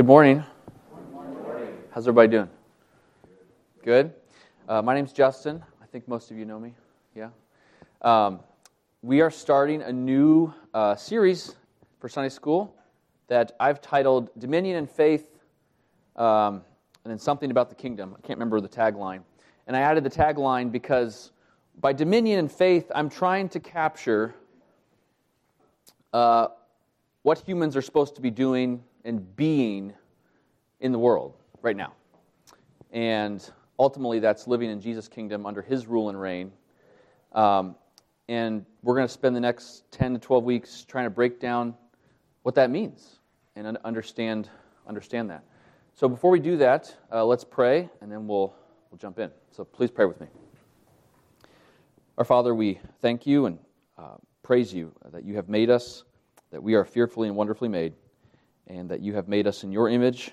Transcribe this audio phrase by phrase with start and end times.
[0.00, 0.42] Good morning.
[1.90, 2.48] How's everybody doing?
[3.84, 4.14] Good.
[4.66, 5.62] Uh, my name's Justin.
[5.82, 6.72] I think most of you know me.
[7.14, 7.28] Yeah.
[8.00, 8.40] Um,
[9.02, 11.54] we are starting a new uh, series
[11.98, 12.74] for Sunday school
[13.28, 15.38] that I've titled Dominion and Faith,
[16.16, 16.62] um,
[17.04, 18.16] and then something about the kingdom.
[18.16, 19.20] I can't remember the tagline.
[19.66, 21.30] And I added the tagline because
[21.78, 24.34] by dominion and faith, I'm trying to capture
[26.14, 26.46] uh,
[27.20, 29.92] what humans are supposed to be doing and being
[30.80, 31.92] in the world right now.
[32.92, 36.52] And ultimately, that's living in Jesus' kingdom under his rule and reign.
[37.32, 37.76] Um,
[38.28, 41.74] and we're going to spend the next 10 to 12 weeks trying to break down
[42.42, 43.20] what that means
[43.56, 44.48] and understand,
[44.86, 45.44] understand that.
[45.94, 48.54] So before we do that, uh, let's pray, and then we'll,
[48.90, 49.30] we'll jump in.
[49.50, 50.28] So please pray with me.
[52.16, 53.58] Our Father, we thank you and
[53.98, 56.04] uh, praise you that you have made us,
[56.50, 57.94] that we are fearfully and wonderfully made
[58.66, 60.32] and that you have made us in your image,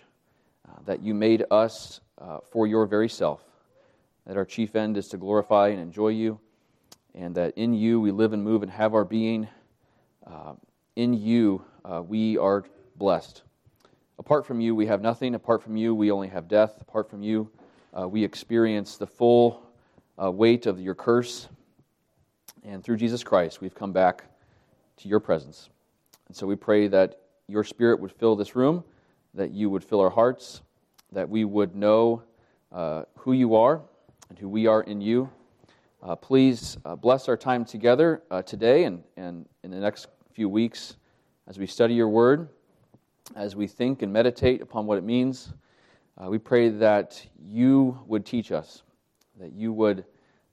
[0.67, 3.43] uh, that you made us uh, for your very self,
[4.25, 6.39] that our chief end is to glorify and enjoy you,
[7.15, 9.47] and that in you we live and move and have our being.
[10.25, 10.53] Uh,
[10.95, 13.43] in you uh, we are blessed.
[14.19, 15.35] Apart from you, we have nothing.
[15.35, 16.81] Apart from you, we only have death.
[16.81, 17.49] Apart from you,
[17.97, 19.61] uh, we experience the full
[20.21, 21.47] uh, weight of your curse.
[22.63, 24.23] And through Jesus Christ, we've come back
[24.97, 25.69] to your presence.
[26.27, 28.83] And so we pray that your Spirit would fill this room,
[29.33, 30.61] that you would fill our hearts,
[31.11, 32.23] that we would know
[32.71, 33.81] uh, who you are
[34.29, 35.29] and who we are in you.
[36.03, 40.49] Uh, please uh, bless our time together uh, today and, and in the next few
[40.49, 40.97] weeks
[41.47, 42.49] as we study your word,
[43.35, 45.53] as we think and meditate upon what it means.
[46.17, 48.83] Uh, we pray that you would teach us,
[49.39, 50.03] that you would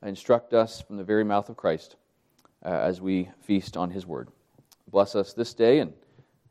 [0.03, 1.97] instruct us from the very mouth of Christ
[2.65, 4.29] uh, as we feast on his word.
[4.91, 5.93] Bless us this day and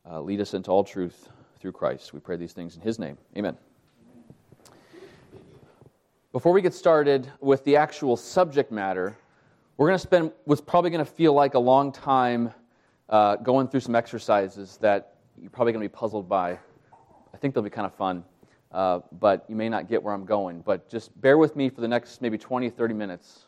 [0.10, 2.14] uh, lead us into all truth through Christ.
[2.14, 3.18] We pray these things in His name.
[3.38, 3.58] Amen.
[6.32, 9.16] Before we get started with the actual subject matter,
[9.78, 12.52] we're going to spend what's probably going to feel like a long time
[13.10, 16.52] uh, going through some exercises that you're probably going to be puzzled by.
[17.34, 18.24] I think they'll be kind of fun,
[18.72, 20.62] uh, but you may not get where I'm going.
[20.62, 23.46] But just bear with me for the next maybe 20, 30 minutes,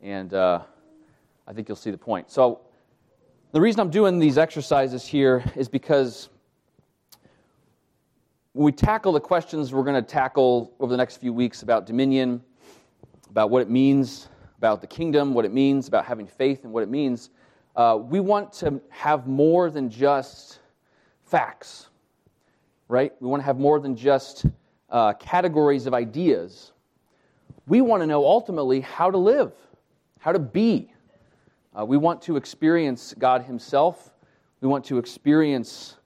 [0.00, 0.60] and uh,
[1.46, 2.30] I think you'll see the point.
[2.30, 2.60] So,
[3.50, 6.28] the reason I'm doing these exercises here is because
[8.52, 11.86] when we tackle the questions we're going to tackle over the next few weeks about
[11.86, 12.42] dominion,
[13.30, 14.28] about what it means,
[14.58, 17.30] about the kingdom, what it means, about having faith and what it means,
[17.74, 20.58] uh, we want to have more than just
[21.24, 21.88] facts,
[22.88, 23.14] right?
[23.18, 24.44] We want to have more than just
[24.90, 26.72] uh, categories of ideas.
[27.66, 29.52] We want to know ultimately how to live,
[30.18, 30.92] how to be,
[31.78, 34.12] uh, we want to experience God Himself.
[34.60, 35.96] We want to experience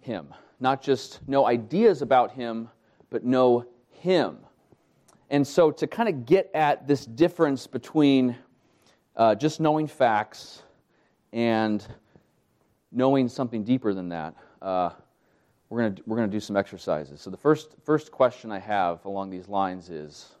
[0.00, 0.32] Him.
[0.60, 2.68] Not just know ideas about Him,
[3.10, 4.38] but know Him.
[5.30, 8.36] And so, to kind of get at this difference between
[9.16, 10.62] uh, just knowing facts
[11.32, 11.86] and
[12.90, 14.90] knowing something deeper than that, uh,
[15.68, 17.20] we're going we're gonna do some exercises.
[17.20, 20.36] So, the first, first question I have along these lines is,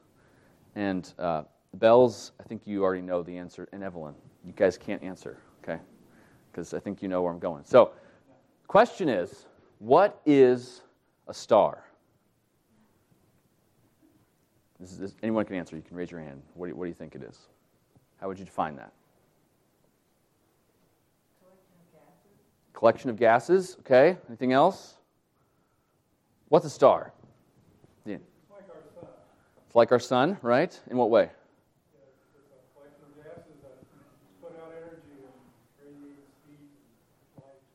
[0.74, 1.42] and uh,
[1.74, 5.80] Bells, I think you already know the answer, and Evelyn, you guys can't answer, okay?
[6.50, 7.64] Because I think you know where I'm going.
[7.64, 7.92] So,
[8.66, 9.46] question is
[9.78, 10.82] what is
[11.28, 11.84] a star?
[14.78, 15.76] This is, anyone can answer.
[15.76, 16.42] You can raise your hand.
[16.54, 17.38] What do, you, what do you think it is?
[18.20, 18.92] How would you define that?
[21.42, 22.72] Collection of gases.
[22.72, 23.76] Collection of gases.
[23.80, 24.18] Okay.
[24.28, 24.96] Anything else?
[26.48, 27.12] What's a star?
[28.04, 28.16] Yeah.
[28.16, 29.08] It's like our sun.
[29.66, 30.80] It's like our sun, right?
[30.90, 31.30] In what way?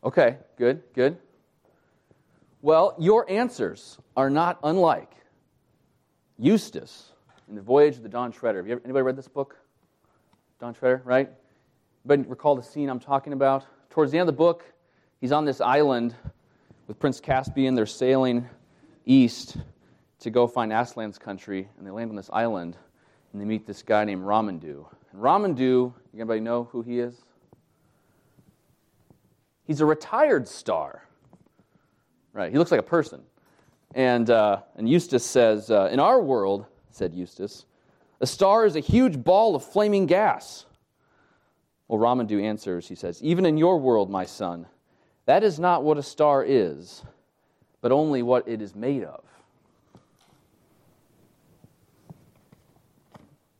[0.07, 1.17] Okay, good, good.
[2.61, 5.11] Well, your answers are not unlike
[6.39, 7.11] Eustace
[7.49, 8.59] in The Voyage of the Dawn Treader.
[8.59, 9.57] Have you ever, anybody read this book?
[10.61, 11.29] Dawn Treader, right?
[12.05, 13.65] Anybody recall the scene I'm talking about?
[13.89, 14.63] Towards the end of the book,
[15.19, 16.15] he's on this island
[16.87, 17.75] with Prince Caspian.
[17.75, 18.47] They're sailing
[19.05, 19.57] east
[20.21, 22.77] to go find Aslan's country, and they land on this island,
[23.33, 24.85] and they meet this guy named Ramandu.
[25.11, 27.25] And Ramandu, anybody know who he is?
[29.67, 31.03] He's a retired star.
[32.33, 32.51] Right?
[32.51, 33.21] He looks like a person.
[33.93, 37.65] And, uh, and Eustace says, uh, In our world, said Eustace,
[38.21, 40.65] a star is a huge ball of flaming gas.
[41.87, 44.65] Well, Ramandu answers, he says, Even in your world, my son,
[45.25, 47.03] that is not what a star is,
[47.81, 49.23] but only what it is made of.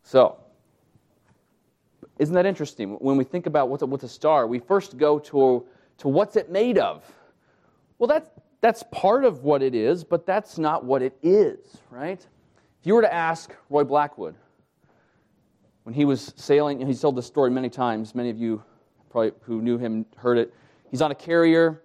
[0.03, 0.37] So,
[2.17, 2.91] isn't that interesting?
[2.93, 5.65] When we think about what's a, what's a star, we first go to
[5.99, 7.03] to what's it made of?
[7.97, 8.29] Well, that's,
[8.61, 11.59] that's part of what it is, but that's not what it is,
[11.89, 12.19] right?
[12.79, 14.35] If you were to ask Roy Blackwood,
[15.83, 18.13] when he was sailing, he's told this story many times.
[18.13, 18.61] Many of you
[19.09, 20.53] probably who knew him heard it.
[20.91, 21.81] He's on a carrier.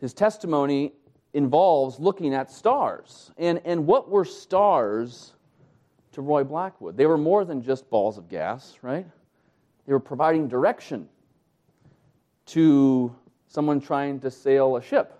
[0.00, 0.92] His testimony
[1.34, 3.30] involves looking at stars.
[3.38, 5.34] And, and what were stars
[6.12, 6.96] to Roy Blackwood?
[6.96, 9.06] They were more than just balls of gas, right?
[9.86, 11.08] They were providing direction
[12.46, 13.14] to
[13.48, 15.18] someone trying to sail a ship,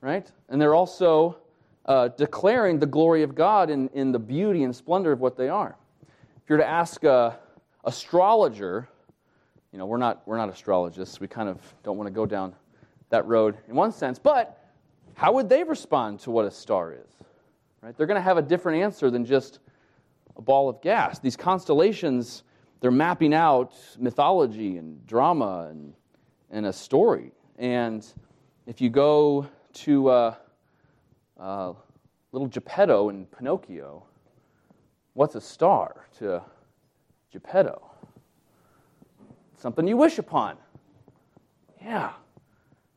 [0.00, 0.30] right?
[0.48, 1.38] And they're also
[1.86, 5.48] uh, declaring the glory of God in, in the beauty and splendor of what they
[5.48, 5.76] are.
[6.02, 7.38] If you're to ask a
[7.84, 8.88] astrologer,
[9.72, 11.20] you know, we're not, we're not astrologists.
[11.20, 12.54] We kind of don't want to go down
[13.10, 14.18] that road in one sense.
[14.18, 14.60] But
[15.14, 17.26] how would they respond to what a star is?
[17.82, 17.96] Right?
[17.96, 19.60] They're going to have a different answer than just
[20.36, 21.18] a ball of gas.
[21.18, 22.42] These constellations,
[22.80, 25.94] they're mapping out mythology and drama and,
[26.50, 27.32] and a story.
[27.58, 28.06] And
[28.66, 30.34] if you go to uh,
[31.38, 31.72] uh,
[32.32, 34.04] little Geppetto in Pinocchio,
[35.14, 36.42] What's a star to
[37.32, 37.80] Geppetto?
[39.56, 40.56] Something you wish upon.
[41.80, 42.10] Yeah.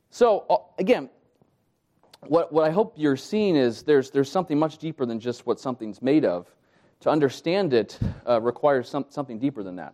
[0.09, 1.09] So, uh, again,
[2.21, 5.59] what, what I hope you're seeing is there's, there's something much deeper than just what
[5.59, 6.47] something's made of.
[7.01, 9.93] To understand it uh, requires some, something deeper than that.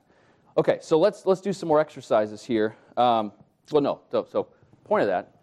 [0.56, 2.76] Okay, so let's, let's do some more exercises here.
[2.96, 3.32] Um,
[3.72, 4.48] well, no, so, so,
[4.84, 5.34] point of that,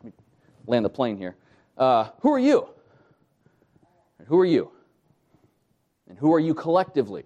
[0.67, 1.37] land the plane here.
[1.77, 2.69] Uh, who are you?
[4.19, 4.71] And Who are you?
[6.09, 7.25] And who are you collectively?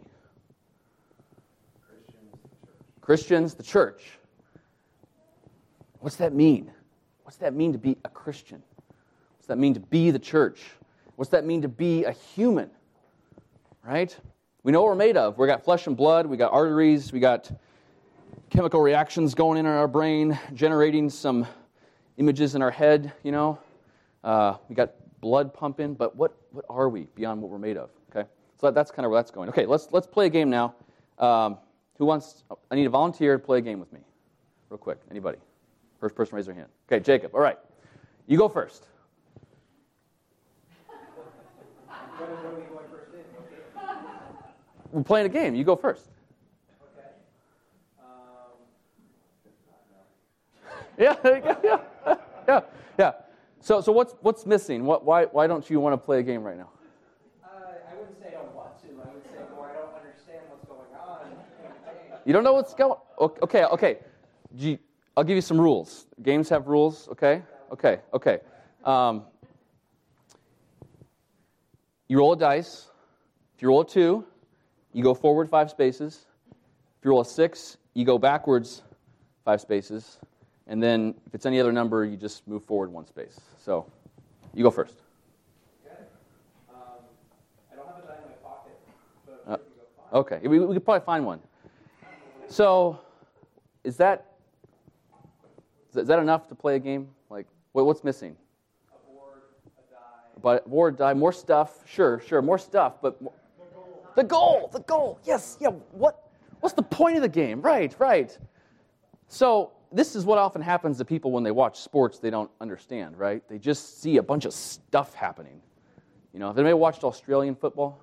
[3.03, 4.03] Christians, the church.
[6.01, 6.71] What's that mean?
[7.25, 8.63] What's that mean to be a Christian?
[9.37, 10.63] What's that mean to be the church?
[11.17, 12.71] What's that mean to be a human?
[13.85, 14.17] Right?
[14.63, 15.37] We know what we're made of.
[15.37, 17.51] We got flesh and blood, we got arteries, we got
[18.55, 21.45] chemical reactions going in our brain, generating some
[22.19, 23.59] images in our head, you know.
[24.23, 27.91] Uh, we got blood pumping, but what, what are we beyond what we're made of?
[28.11, 28.29] Okay,
[28.61, 29.49] so that's kind of where that's going.
[29.49, 30.75] Okay, let's, let's play a game now.
[31.19, 31.59] Um,
[31.99, 34.01] who wants, I need a volunteer to play a game with me.
[34.71, 34.99] Real quick.
[35.11, 35.39] Anybody?
[35.99, 36.69] First person raise their hand.
[36.89, 37.35] Okay, Jacob.
[37.35, 37.59] All right.
[38.27, 38.87] You go first.
[44.93, 45.55] We're playing a game.
[45.57, 46.09] You go first.
[46.97, 47.09] Okay.
[48.01, 48.05] Um,
[50.99, 52.17] yeah, yeah,
[52.49, 52.61] yeah,
[52.99, 53.13] yeah.
[53.61, 54.85] So, so what's, what's missing?
[54.85, 56.71] What, why, why don't you want to play a game right now?
[57.43, 57.49] Uh,
[57.91, 58.89] I wouldn't say I don't want to.
[58.89, 62.23] I would say more I don't understand what's going on.
[62.27, 63.99] You don't know what's going Okay, okay.
[65.17, 66.07] I'll give you some rules.
[66.23, 67.43] Games have rules, okay?
[67.73, 68.41] Okay, okay.
[68.85, 69.25] Um,
[72.09, 72.91] you roll a dice.
[73.57, 74.25] If you roll a two,
[74.93, 76.27] you go forward five spaces.
[76.51, 78.83] If you roll a six, you go backwards
[79.45, 80.19] five spaces.
[80.67, 83.39] And then if it's any other number, you just move forward one space.
[83.59, 83.87] So
[84.55, 84.95] you go first.
[85.85, 85.97] Okay.
[86.71, 86.77] Um,
[87.71, 89.61] I don't have a in my pocket.
[90.13, 91.41] Uh, okay, we, we could probably find one.
[92.49, 92.99] So,
[93.83, 94.33] is that
[95.95, 97.09] is that enough to play a game?
[97.31, 98.37] Like, what's missing?
[98.93, 99.41] A board,
[99.77, 100.41] a die.
[100.43, 101.81] But board, die, more stuff.
[101.87, 102.95] Sure, sure, more stuff.
[103.03, 103.33] But more,
[104.15, 105.19] the goal, the goal.
[105.25, 105.69] Yes, yeah.
[105.93, 106.21] What?
[106.61, 107.61] What's the point of the game?
[107.61, 108.37] Right, right.
[109.29, 112.19] So this is what often happens to people when they watch sports.
[112.19, 113.43] They don't understand, right?
[113.49, 115.61] They just see a bunch of stuff happening.
[116.33, 118.01] You know, have anybody watched Australian football?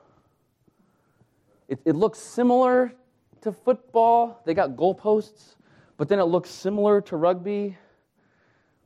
[1.67, 2.93] It, it looks similar
[3.41, 4.41] to football.
[4.45, 5.55] They got goalposts,
[5.97, 7.77] but then it looks similar to rugby.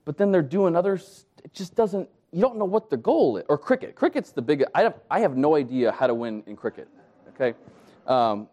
[0.04, 1.26] But then they're doing others.
[1.44, 2.10] It just doesn't.
[2.32, 3.46] You don't know what the goal is.
[3.50, 3.96] Or cricket.
[3.96, 4.64] Cricket's the big.
[4.74, 5.00] I have.
[5.10, 6.88] I have no idea how to win in cricket.
[7.30, 7.58] Okay.
[8.08, 8.48] Um,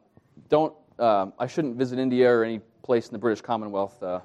[0.49, 0.75] don't.
[0.99, 4.03] Um, I shouldn't visit India or any place in the British Commonwealth.
[4.03, 4.21] Uh,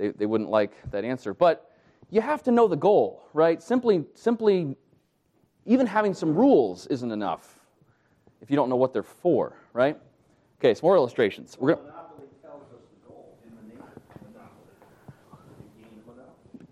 [0.00, 1.34] they they wouldn't like that answer.
[1.34, 1.70] But
[2.10, 3.62] you have to know the goal, right?
[3.62, 4.76] Simply simply.
[5.66, 7.60] Even having some rules isn't enough
[8.40, 9.96] if you don't know what they're for, right?
[10.58, 11.56] Okay, some more illustrations.
[11.60, 11.92] We're gonna,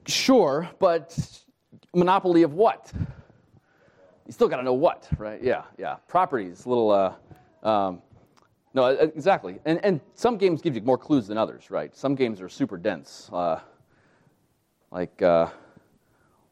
[0.06, 1.16] Sure, but
[1.94, 2.90] monopoly of what?
[4.26, 5.42] You still got to know what, right?
[5.42, 5.96] Yeah, yeah.
[6.08, 6.90] Properties, little.
[6.90, 8.02] Uh, um,
[8.74, 9.58] no, exactly.
[9.64, 11.94] And and some games give you more clues than others, right?
[11.96, 13.30] Some games are super dense.
[13.32, 13.60] Uh,
[14.90, 15.48] like, uh,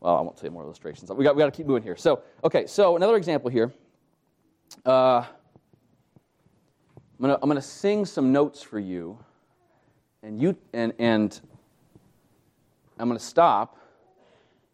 [0.01, 1.11] well, I won't say more illustrations.
[1.11, 1.97] We got we got to keep moving here.
[1.97, 2.67] So, okay.
[2.67, 3.73] So another example here.
[4.85, 5.25] Uh,
[7.19, 9.19] I'm going to sing some notes for you,
[10.23, 11.41] and, you and, and
[12.99, 13.79] I'm going to stop,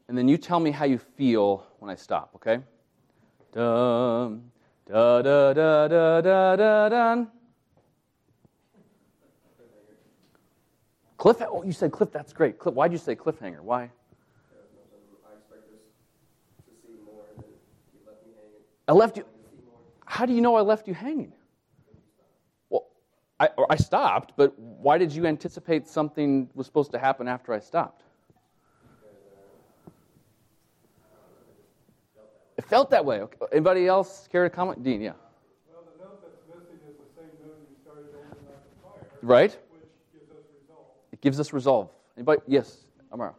[0.08, 2.58] and then you tell me how you feel when I stop, okay?
[3.52, 4.50] Dum,
[4.92, 7.24] Da da da da da da da.
[11.16, 12.10] Cliff, oh, you said Cliff.
[12.12, 12.58] That's great.
[12.58, 13.60] Cliff, why'd you say cliffhanger?
[13.60, 13.90] Why?
[18.86, 19.24] I left you.
[20.04, 21.32] How do you know I left you hanging?
[22.68, 22.88] Well,
[23.40, 27.60] I, I stopped, but why did you anticipate something was supposed to happen after I
[27.60, 28.02] stopped?
[32.72, 33.20] Felt that way.
[33.20, 33.36] Okay.
[33.52, 34.82] Anybody else care to comment?
[34.82, 35.12] Dean, yeah.
[35.70, 39.18] Well, the note that's missing is the same note you started over like the fire,
[39.20, 39.58] Right?
[39.72, 39.82] which
[40.14, 40.86] gives us resolve.
[41.12, 41.90] It gives us resolve.
[42.16, 42.40] Anybody?
[42.46, 42.78] Yes,
[43.12, 43.34] Amara.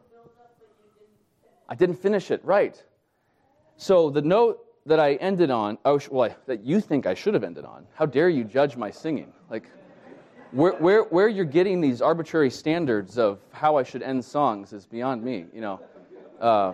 [1.68, 2.46] I didn't finish it.
[2.46, 2.82] Right.
[3.78, 7.34] So the note that I ended on, oh, well, I, that you think I should
[7.34, 7.88] have ended on.
[7.96, 9.34] How dare you judge my singing?
[9.50, 9.64] Like,
[10.52, 14.86] where, where, where you're getting these arbitrary standards of how I should end songs is
[14.86, 15.46] beyond me.
[15.52, 15.80] You know.
[16.40, 16.74] Uh,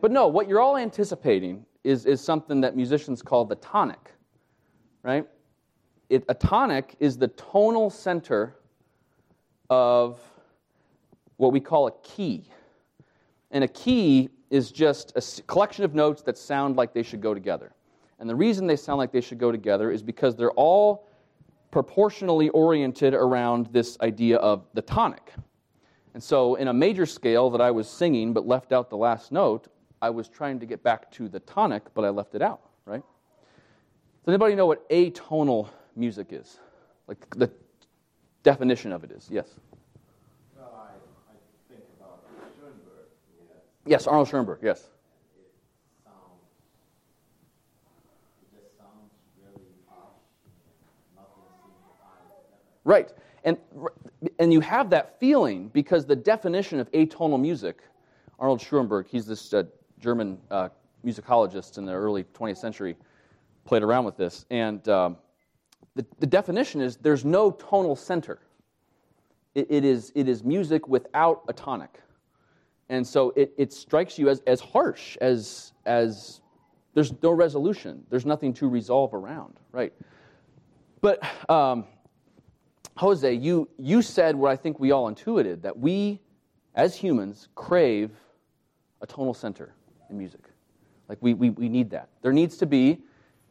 [0.00, 4.12] but no, what you're all anticipating is, is something that musicians call the tonic,
[5.02, 5.26] right?
[6.08, 8.56] It, a tonic is the tonal center
[9.68, 10.20] of
[11.36, 12.44] what we call a key.
[13.50, 17.32] And a key is just a collection of notes that sound like they should go
[17.32, 17.72] together.
[18.18, 21.08] And the reason they sound like they should go together is because they're all
[21.70, 25.32] proportionally oriented around this idea of the tonic.
[26.12, 29.30] And so, in a major scale that I was singing but left out the last
[29.30, 29.68] note,
[30.02, 33.02] I was trying to get back to the tonic, but I left it out, right?
[34.24, 36.58] Does anybody know what atonal music is?
[37.06, 37.50] Like the
[38.42, 39.28] definition of it is?
[39.30, 39.56] Yes.
[40.56, 41.36] Well, I, I
[41.68, 42.22] think about
[42.58, 44.88] Schoenberg, yeah, Yes, Arnold Schoenberg, yes.
[46.04, 46.14] sounds,
[48.42, 49.10] it just sounds
[49.42, 50.14] really harsh,
[51.14, 52.56] nothing seems to tie together.
[52.84, 53.12] Right.
[53.44, 53.58] And,
[54.38, 57.82] and you have that feeling because the definition of atonal music,
[58.38, 59.64] Arnold Schoenberg, he's this uh,
[60.00, 60.68] German uh,
[61.04, 62.96] musicologist in the early 20th century,
[63.64, 64.46] played around with this.
[64.50, 65.16] And um,
[65.94, 68.38] the, the definition is there's no tonal center.
[69.54, 72.00] It, it, is, it is music without a tonic.
[72.88, 76.40] And so it, it strikes you as, as harsh, as, as
[76.94, 79.92] there's no resolution, there's nothing to resolve around, right?
[81.00, 81.84] But um,
[82.96, 86.20] Jose, you, you said what I think we all intuited that we,
[86.74, 88.10] as humans, crave
[89.00, 89.72] a tonal center
[90.10, 90.40] in music.
[91.08, 92.08] Like, we, we, we need that.
[92.22, 92.98] There needs to be,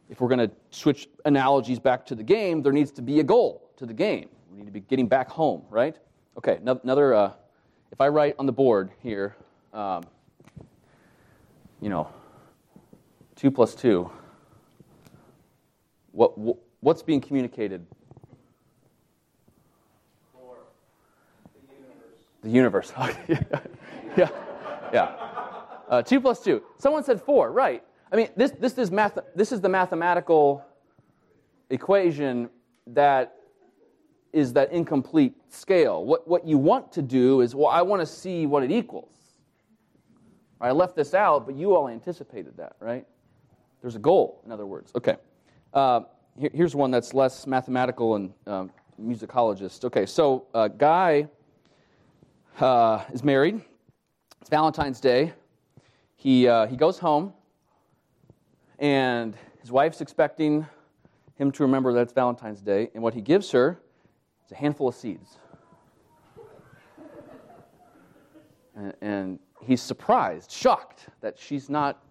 [0.08, 3.24] if we're going to switch analogies back to the game, there needs to be a
[3.24, 4.28] goal to the game.
[4.50, 5.96] We need to be getting back home, right?
[6.38, 7.32] Okay, no- another, uh,
[7.92, 9.36] if I write on the board here,
[9.72, 10.04] um,
[11.80, 12.08] you know,
[13.36, 14.10] 2 plus 2,
[16.12, 17.86] what, what, what's being communicated
[20.32, 20.56] Four.
[22.42, 22.92] The universe.
[23.26, 23.62] The universe.
[24.16, 24.28] yeah,
[24.92, 25.39] yeah.
[25.90, 26.62] Uh, two plus two.
[26.78, 27.52] Someone said four.
[27.52, 27.82] Right.
[28.10, 29.18] I mean, this this is math.
[29.34, 30.64] This is the mathematical
[31.68, 32.48] equation
[32.86, 33.34] that
[34.32, 36.04] is that incomplete scale.
[36.04, 39.12] What what you want to do is, well, I want to see what it equals.
[40.60, 43.06] I left this out, but you all anticipated that, right?
[43.80, 44.92] There's a goal, in other words.
[44.94, 45.16] Okay.
[45.72, 46.00] Uh,
[46.38, 48.70] here- here's one that's less mathematical and um,
[49.02, 49.84] musicologist.
[49.84, 51.28] Okay, so uh, Guy
[52.60, 53.62] uh, is married.
[54.42, 55.32] It's Valentine's Day.
[56.20, 57.32] He, uh, he goes home,
[58.78, 60.66] and his wife's expecting
[61.36, 63.80] him to remember that it's Valentine's Day, and what he gives her
[64.44, 65.38] is a handful of seeds.
[68.76, 72.04] And, and he's surprised, shocked that she's not,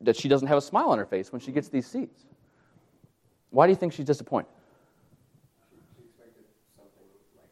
[0.00, 2.26] that she doesn't have a smile on her face when she gets these seeds.
[3.50, 4.50] Why do you think she's disappointed?
[5.96, 6.42] She expected
[6.76, 7.46] something like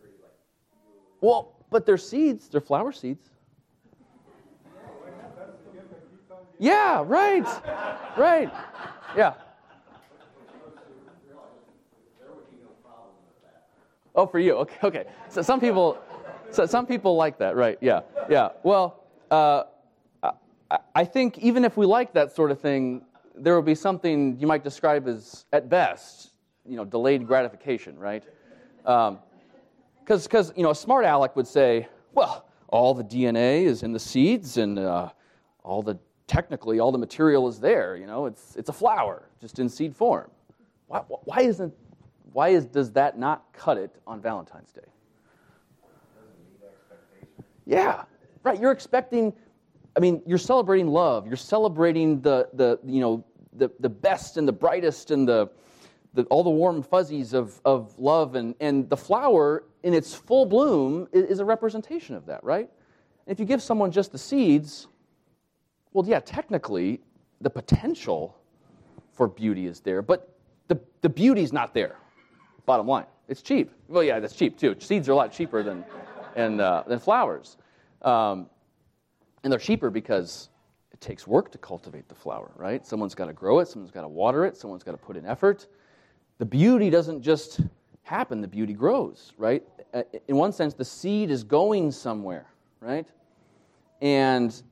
[0.00, 0.30] pretty like
[1.20, 3.30] Well, but they're seeds, they're flower seeds.
[6.60, 7.46] Yeah, right.
[8.16, 8.52] Right.
[9.16, 9.32] Yeah.
[14.14, 14.56] Oh, for you.
[14.56, 15.04] Okay, okay.
[15.28, 15.98] So some people
[16.50, 17.78] so some people like that, right?
[17.80, 18.00] Yeah.
[18.28, 18.50] Yeah.
[18.62, 19.64] Well, uh,
[20.94, 23.02] I, think even if we like that sort of thing,
[23.34, 26.30] there will be something you might describe as, at best,
[26.66, 28.24] you know, delayed gratification, right?
[28.84, 29.18] Um,
[30.04, 33.98] because you know a smart aleck would say, well, all the DNA is in the
[33.98, 35.10] seeds, and uh,
[35.62, 35.98] all the
[36.30, 37.96] technically all the material is there.
[37.96, 40.30] You know, it's it's a flower just in seed form.
[40.86, 41.74] Why, why isn't
[42.32, 44.80] why is does that not cut it on Valentine's Day?
[47.66, 48.04] Yeah,
[48.44, 48.60] right.
[48.60, 49.32] You're expecting.
[49.96, 51.26] I mean, you're celebrating love.
[51.26, 55.50] You're celebrating the the you know the the best and the brightest and the
[56.14, 60.44] the, all the warm fuzzies of, of love, and, and the flower in its full
[60.44, 62.68] bloom is, is a representation of that, right?
[63.26, 64.88] And if you give someone just the seeds,
[65.92, 67.00] well, yeah, technically,
[67.40, 68.36] the potential
[69.12, 70.36] for beauty is there, but
[70.68, 71.96] the, the beauty's not there.
[72.66, 73.70] Bottom line, it's cheap.
[73.88, 74.76] Well, yeah, that's cheap too.
[74.78, 75.84] Seeds are a lot cheaper than,
[76.36, 77.56] and, uh, than flowers.
[78.02, 78.48] Um,
[79.42, 80.50] and they're cheaper because
[80.92, 82.86] it takes work to cultivate the flower, right?
[82.86, 85.26] Someone's got to grow it, someone's got to water it, someone's got to put in
[85.26, 85.66] effort.
[86.38, 87.60] The beauty doesn't just
[88.02, 89.62] happen, the beauty grows, right?
[89.92, 92.46] Uh, In one sense, the seed is going somewhere,
[92.80, 93.06] right?
[94.00, 94.62] And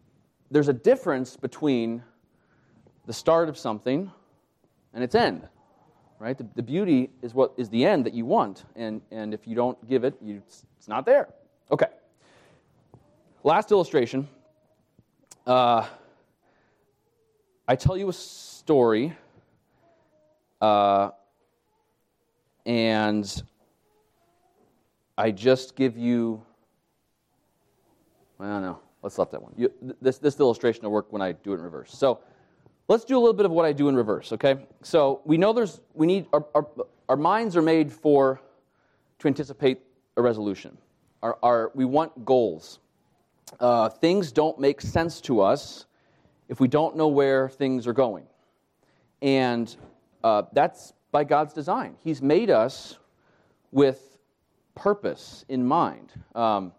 [0.51, 2.03] there's a difference between
[3.07, 4.11] the start of something
[4.95, 5.47] and its end,
[6.19, 6.37] right?
[6.37, 9.55] The, the beauty is what is the end that you want, and, and if you
[9.55, 11.29] don't give it, you, it's, it's not there.
[11.71, 11.87] Okay.
[13.45, 14.29] Last illustration.
[15.47, 15.87] Uh,
[17.67, 19.15] I tell you a story,
[20.61, 21.11] uh,
[22.67, 23.43] and
[25.17, 26.43] I just give you.
[28.41, 28.79] I don't know.
[29.03, 29.53] Let's let that one.
[29.57, 31.93] You, this, this illustration will work when I do it in reverse.
[31.97, 32.21] So
[32.89, 34.67] let's do a little bit of what I do in reverse, okay?
[34.83, 36.67] So we know there's, we need, our, our,
[37.09, 38.41] our minds are made for,
[39.21, 39.81] to anticipate
[40.17, 40.77] a resolution.
[41.23, 42.81] Our, our, we want goals.
[43.61, 45.87] Uh, things don't make sense to us
[46.49, 48.25] if we don't know where things are going.
[49.23, 49.75] And
[50.23, 51.97] uh, that's by God's design.
[52.03, 52.99] He's made us
[53.71, 54.19] with
[54.75, 56.13] purpose in mind.
[56.35, 56.73] Um,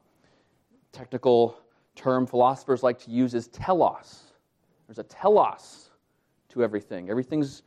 [0.91, 1.59] technical
[1.99, 4.31] term philosophers like to use is telos.
[4.87, 5.89] There's a telos
[6.49, 7.09] to everything.
[7.09, 7.63] Everything's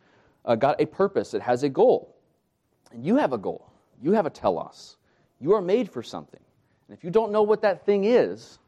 [0.47, 2.17] uh, got a purpose, it has a goal.
[2.91, 3.71] And you have a goal,
[4.01, 4.97] you have a telos.
[5.39, 6.41] You are made for something.
[6.89, 8.59] And if you don't know what that thing is,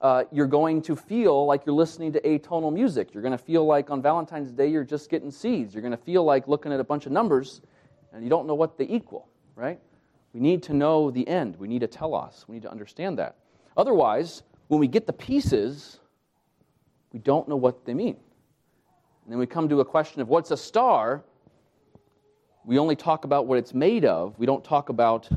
[0.00, 3.12] uh, you're going to feel like you're listening to atonal music.
[3.12, 5.74] You're going to feel like on Valentine's Day you're just getting seeds.
[5.74, 7.60] You're going to feel like looking at a bunch of numbers
[8.12, 9.78] and you don't know what they equal, right?
[10.32, 11.56] We need to know the end.
[11.56, 12.46] We need a telos.
[12.48, 13.36] We need to understand that.
[13.76, 15.98] Otherwise, when we get the pieces,
[17.12, 18.14] we don't know what they mean.
[19.24, 21.24] And then we come to a question of what's a star?
[22.64, 24.38] We only talk about what it's made of.
[24.38, 25.28] We don't talk about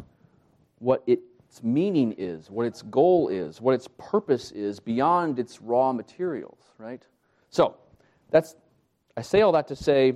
[0.78, 5.92] what its meaning is, what its goal is, what its purpose is beyond its raw
[5.92, 7.02] materials, right?
[7.50, 7.75] So,
[8.29, 8.55] that's
[9.18, 10.16] I say all that to say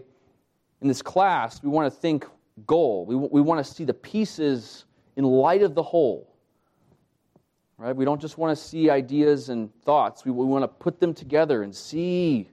[0.80, 2.28] in this class, we want to think
[2.68, 3.08] goal.
[3.08, 6.37] We, we want to see the pieces in light of the whole.
[7.78, 7.96] Right?
[7.96, 10.26] We don't just want to see ideas and thoughts.
[10.26, 12.50] We, we want to put them together and see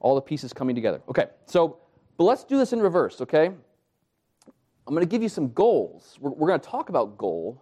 [0.00, 1.02] all the pieces coming together.
[1.08, 1.78] Okay, so,
[2.16, 3.46] but let's do this in reverse, okay?
[3.46, 6.16] I'm going to give you some goals.
[6.18, 7.60] We're, we're going to talk about goal,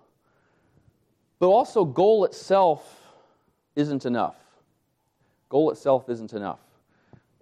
[1.41, 3.03] but also goal itself
[3.75, 4.37] isn't enough.
[5.49, 6.61] Goal itself isn't enough.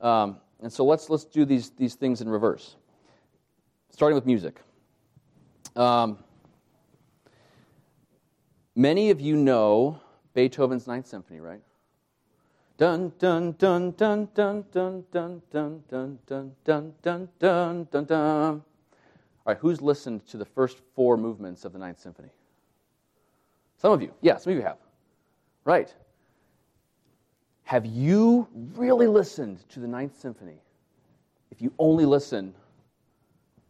[0.00, 2.76] Um, and so let's, let's do these, these things in reverse,
[3.90, 4.60] starting with music.
[5.76, 6.18] Um,
[8.74, 10.00] many of you know
[10.34, 11.60] Beethoven's Ninth Symphony, right?
[12.76, 18.62] Dun dun dun dun dun dun dun dun dun dun dun dun dun dun dun.
[19.46, 22.30] All right, who's listened to the first four movements of the Ninth Symphony?
[23.76, 24.12] Some of you.
[24.22, 24.78] Yeah, some of you have.
[25.64, 25.94] Right.
[27.64, 30.58] Have you really listened to the Ninth Symphony
[31.50, 32.54] if you only listen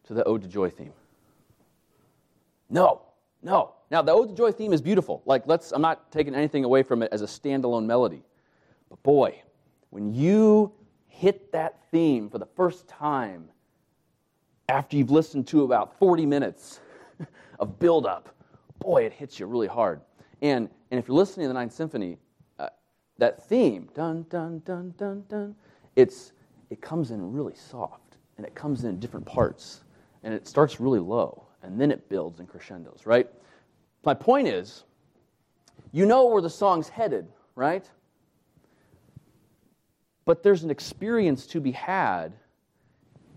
[0.05, 0.93] to the Ode to Joy theme?
[2.69, 3.01] No,
[3.45, 3.75] no.
[3.91, 5.21] Now, the Ode to Joy theme is beautiful.
[5.25, 8.23] Like, let's, I'm not taking anything away from it as a standalone melody.
[8.89, 9.39] But boy,
[9.91, 10.73] when you
[11.07, 13.47] hit that theme for the first time
[14.67, 16.79] after you've listened to about 40 minutes
[17.59, 18.35] of build-up,
[18.79, 20.01] boy, it hits you really hard.
[20.41, 22.17] And, and if you're listening to the Ninth Symphony,
[22.57, 22.69] uh,
[23.19, 25.55] that theme, dun, dun, dun, dun, dun,
[25.95, 26.31] it's,
[26.71, 29.83] it comes in really soft, and it comes in different parts,
[30.23, 33.27] and it starts really low, and then it builds in crescendos, right?
[34.03, 34.83] My point is,
[35.91, 37.89] you know where the song's headed, right?
[40.25, 42.33] But there's an experience to be had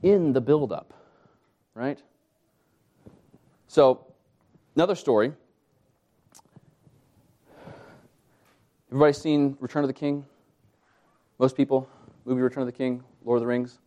[0.03, 0.93] in the buildup,
[1.75, 2.03] right?
[3.67, 4.07] So,
[4.77, 5.33] another story.
[8.91, 10.25] Everybody seen Return of the King?
[11.39, 11.89] Most people?
[12.25, 13.79] Movie Return of the King, Lord of the Rings?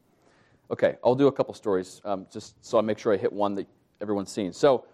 [0.71, 3.56] Okay, I'll do a couple stories um, just so I make sure I hit one
[3.56, 3.67] that
[4.02, 4.54] everyone's seen.
[4.54, 4.86] So,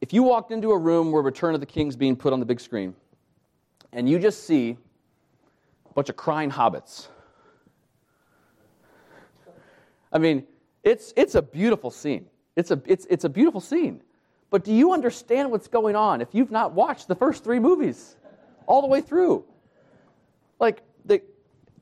[0.00, 2.46] if you walked into a room where Return of the King's being put on the
[2.46, 2.94] big screen,
[3.92, 4.76] and you just see
[5.88, 7.08] a bunch of crying hobbits,
[10.12, 10.46] I mean,
[10.82, 12.26] it's, it's a beautiful scene.
[12.54, 14.00] It's a, it's, it's a beautiful scene.
[14.50, 18.16] But do you understand what's going on if you've not watched the first three movies
[18.66, 19.44] all the way through?
[20.60, 20.82] Like,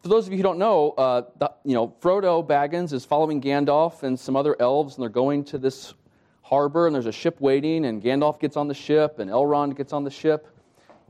[0.02, 3.40] for those of you who don't know, uh, the, you know, Frodo Baggins is following
[3.40, 5.94] Gandalf and some other elves, and they're going to this
[6.42, 9.92] harbor, and there's a ship waiting, and Gandalf gets on the ship, and Elrond gets
[9.92, 10.48] on the ship,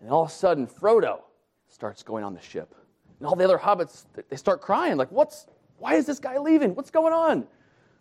[0.02, 1.20] and all of a sudden, Frodo
[1.68, 2.74] starts going on the ship,
[3.18, 5.46] and all the other hobbits they start crying, like, "What's?
[5.78, 6.74] Why is this guy leaving?
[6.74, 7.46] What's going on?"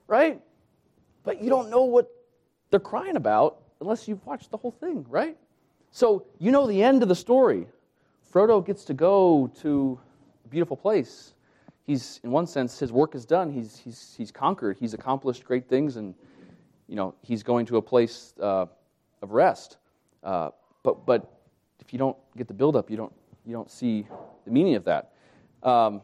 [0.08, 0.42] Right?
[1.24, 2.12] But you don't know what
[2.70, 5.38] they're crying about unless you've watched the whole thing, right?
[5.92, 7.68] So you know the end of the story.
[8.32, 10.00] Frodo gets to go to
[10.52, 11.34] beautiful place.
[11.88, 13.50] He's, in one sense, his work is done.
[13.52, 14.78] He's, he's, he's conquered.
[14.80, 16.14] He's accomplished great things, and
[16.88, 18.66] you know, he's going to a place uh,
[19.22, 19.78] of rest.
[20.24, 20.50] Uh,
[20.84, 21.40] but, but
[21.80, 23.14] if you don't get the buildup, you don't,
[23.46, 24.06] you don't see
[24.46, 25.14] the meaning of that.
[25.64, 26.02] Um,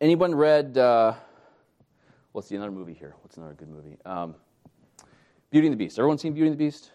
[0.00, 1.14] anyone read, uh,
[2.32, 3.14] what's the another movie here?
[3.22, 3.96] What's another good movie?
[4.04, 4.34] Um,
[5.50, 5.98] Beauty and the Beast.
[5.98, 6.90] Everyone seen Beauty and the Beast?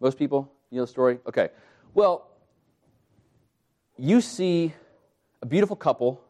[0.00, 0.52] Most people?
[0.70, 1.18] You know the story?
[1.26, 1.48] Okay.
[1.94, 2.30] Well,
[3.98, 4.74] you see
[5.42, 6.20] a beautiful couple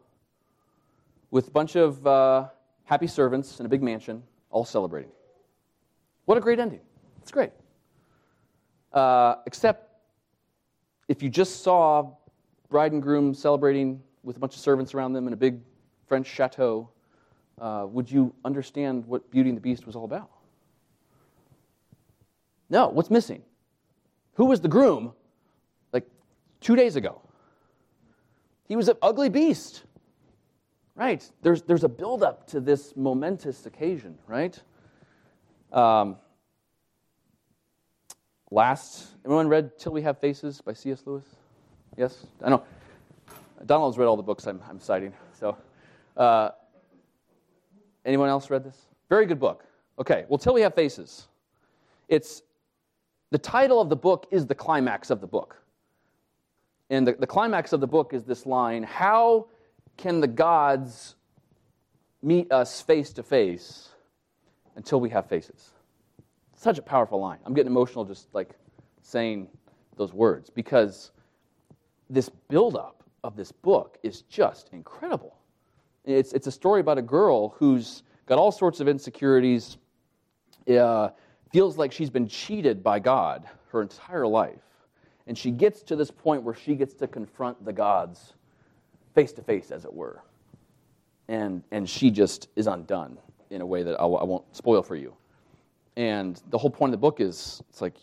[1.31, 2.47] with a bunch of uh,
[2.85, 5.11] happy servants in a big mansion, all celebrating.
[6.25, 6.79] What a great ending.
[7.21, 7.51] It's great.
[8.93, 9.89] Uh, except
[11.07, 12.09] if you just saw
[12.69, 15.59] bride and groom celebrating with a bunch of servants around them in a big
[16.05, 16.89] French chateau,
[17.59, 20.29] uh, would you understand what Beauty and the Beast was all about?
[22.69, 23.41] No, what's missing?
[24.33, 25.13] Who was the groom
[25.91, 26.07] like
[26.61, 27.21] two days ago?
[28.67, 29.83] He was an ugly beast.
[30.95, 31.29] Right.
[31.41, 34.59] There's, there's a buildup to this momentous occasion, right?
[35.71, 36.17] Um,
[38.49, 41.03] last, everyone read Till We Have Faces by C.S.
[41.05, 41.25] Lewis?
[41.97, 42.25] Yes?
[42.43, 42.63] I know.
[43.65, 45.13] Donald's read all the books I'm, I'm citing.
[45.39, 45.57] So,
[46.15, 46.49] uh,
[48.05, 48.77] anyone else read this?
[49.09, 49.65] Very good book.
[49.99, 51.27] Okay, well, Till We Have Faces.
[52.07, 52.41] It's
[53.31, 55.57] the title of the book is the climax of the book.
[56.89, 59.47] And the, the climax of the book is this line How
[59.97, 61.15] can the gods
[62.21, 63.89] meet us face to face
[64.75, 65.71] until we have faces?
[66.55, 67.39] Such a powerful line.
[67.45, 68.49] I'm getting emotional just like
[69.01, 69.47] saying
[69.95, 71.11] those words because
[72.09, 75.35] this buildup of this book is just incredible.
[76.05, 79.77] It's, it's a story about a girl who's got all sorts of insecurities,
[80.69, 81.09] uh,
[81.51, 84.66] feels like she's been cheated by God her entire life.
[85.27, 88.33] And she gets to this point where she gets to confront the gods
[89.13, 90.21] face to face, as it were.
[91.27, 93.17] And, and she just is undone
[93.49, 95.13] in a way that I, I won't spoil for you.
[95.97, 97.95] And the whole point of the book is it's like,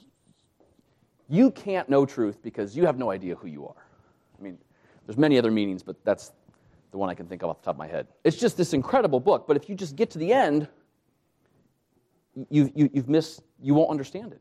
[1.28, 3.86] you can't know truth because you have no idea who you are.
[4.38, 4.58] I mean,
[5.06, 6.32] there's many other meanings, but that's
[6.90, 8.08] the one I can think of off the top of my head.
[8.24, 10.68] It's just this incredible book, but if you just get to the end,
[12.50, 14.40] you, you, you've missed, you won't understand it.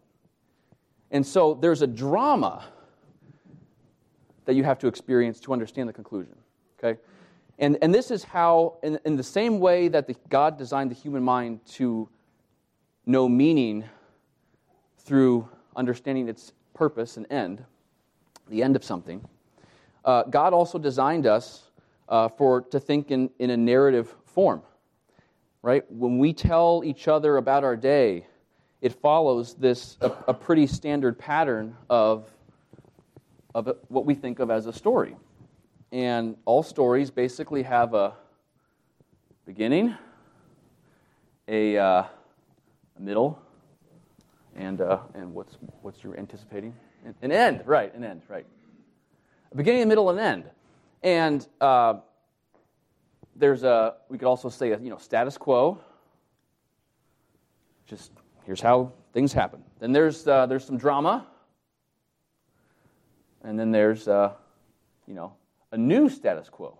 [1.13, 2.65] And so there's a drama
[4.45, 6.35] that you have to experience to understand the conclusion.
[6.77, 6.99] Okay?
[7.59, 10.95] And, and this is how, in, in the same way that the, God designed the
[10.95, 12.09] human mind to
[13.05, 13.85] know meaning
[14.97, 17.63] through understanding its purpose and end,
[18.49, 19.23] the end of something,
[20.05, 21.69] uh, God also designed us
[22.09, 24.63] uh, for to think in, in a narrative form.
[25.61, 25.89] Right?
[25.89, 28.25] When we tell each other about our day,
[28.83, 32.29] it follows this a, a pretty standard pattern of,
[33.55, 35.15] of what we think of as a story.
[35.93, 38.13] And all stories basically have a
[39.45, 39.95] beginning,
[41.47, 42.03] a, uh,
[42.97, 43.41] a middle,
[44.57, 46.75] and, uh, and what's, what's your anticipating?
[47.21, 48.45] An end, right, an end, right.
[49.53, 50.43] A beginning, a middle, and end.
[51.03, 51.99] And uh,
[53.33, 55.79] there's a, we could also say, a, you know, status quo,
[57.85, 58.11] just
[58.45, 59.63] here's how things happen.
[59.79, 61.27] Then there's, uh, there's some drama.
[63.43, 64.33] And then there's, uh,
[65.07, 65.33] you know,
[65.71, 66.77] a new status quo.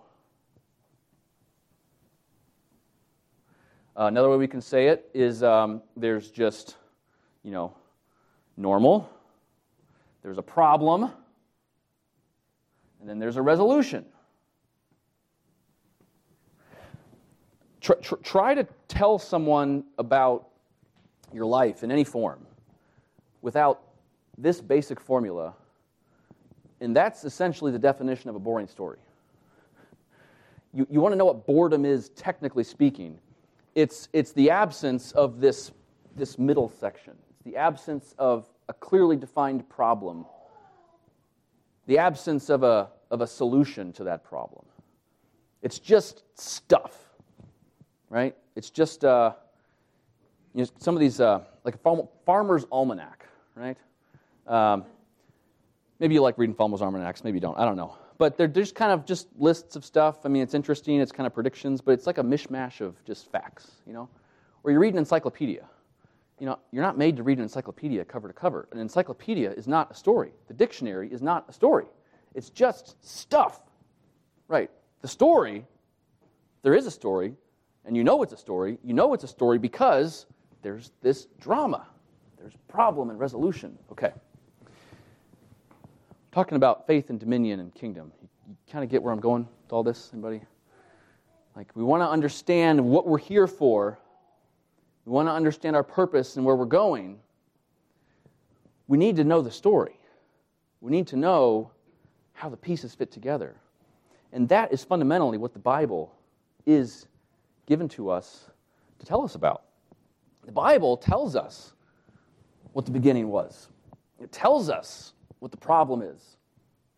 [3.95, 6.77] Uh, another way we can say it is um, there's just,
[7.43, 7.75] you know,
[8.57, 9.09] normal,
[10.23, 11.11] there's a problem,
[12.99, 14.05] and then there's a resolution.
[17.81, 20.47] Try, try, try to tell someone about
[21.33, 22.45] your life in any form
[23.41, 23.81] without
[24.37, 25.53] this basic formula,
[26.81, 28.97] and that's essentially the definition of a boring story.
[30.73, 33.19] You, you want to know what boredom is, technically speaking.
[33.75, 35.71] It's, it's the absence of this,
[36.15, 40.25] this middle section, it's the absence of a clearly defined problem,
[41.85, 44.65] the absence of a, of a solution to that problem.
[45.61, 46.97] It's just stuff,
[48.09, 48.35] right?
[48.55, 49.05] It's just.
[49.05, 49.33] Uh,
[50.53, 53.77] you know, some of these, uh, like a farmer's almanac, right?
[54.47, 54.85] Um,
[55.99, 57.57] maybe you like reading farmer's almanacs, maybe you don't.
[57.57, 57.95] I don't know.
[58.17, 60.25] But they're just kind of just lists of stuff.
[60.25, 60.99] I mean, it's interesting.
[60.99, 64.07] It's kind of predictions, but it's like a mishmash of just facts, you know?
[64.63, 65.65] Or you read an encyclopedia.
[66.39, 68.67] You know, you're not made to read an encyclopedia cover to cover.
[68.71, 70.31] An encyclopedia is not a story.
[70.47, 71.85] The dictionary is not a story.
[72.35, 73.61] It's just stuff,
[74.47, 74.69] right?
[75.01, 75.65] The story,
[76.61, 77.33] there is a story,
[77.85, 78.77] and you know it's a story.
[78.83, 80.25] You know it's a story because
[80.63, 81.85] there's this drama.
[82.39, 83.77] There's problem and resolution.
[83.91, 84.11] Okay.
[86.31, 88.11] talking about faith and dominion and kingdom.
[88.21, 90.41] You, kind of get where I'm going with all this, anybody?
[91.55, 93.99] Like, we want to understand what we're here for.
[95.05, 97.19] We want to understand our purpose and where we're going.
[98.87, 99.99] We need to know the story.
[100.81, 101.71] We need to know
[102.33, 103.55] how the pieces fit together.
[104.31, 106.15] And that is fundamentally what the Bible
[106.65, 107.05] is
[107.67, 108.49] given to us
[108.99, 109.63] to tell us about.
[110.45, 111.73] The Bible tells us
[112.73, 113.69] what the beginning was,
[114.19, 116.37] it tells us what the problem is,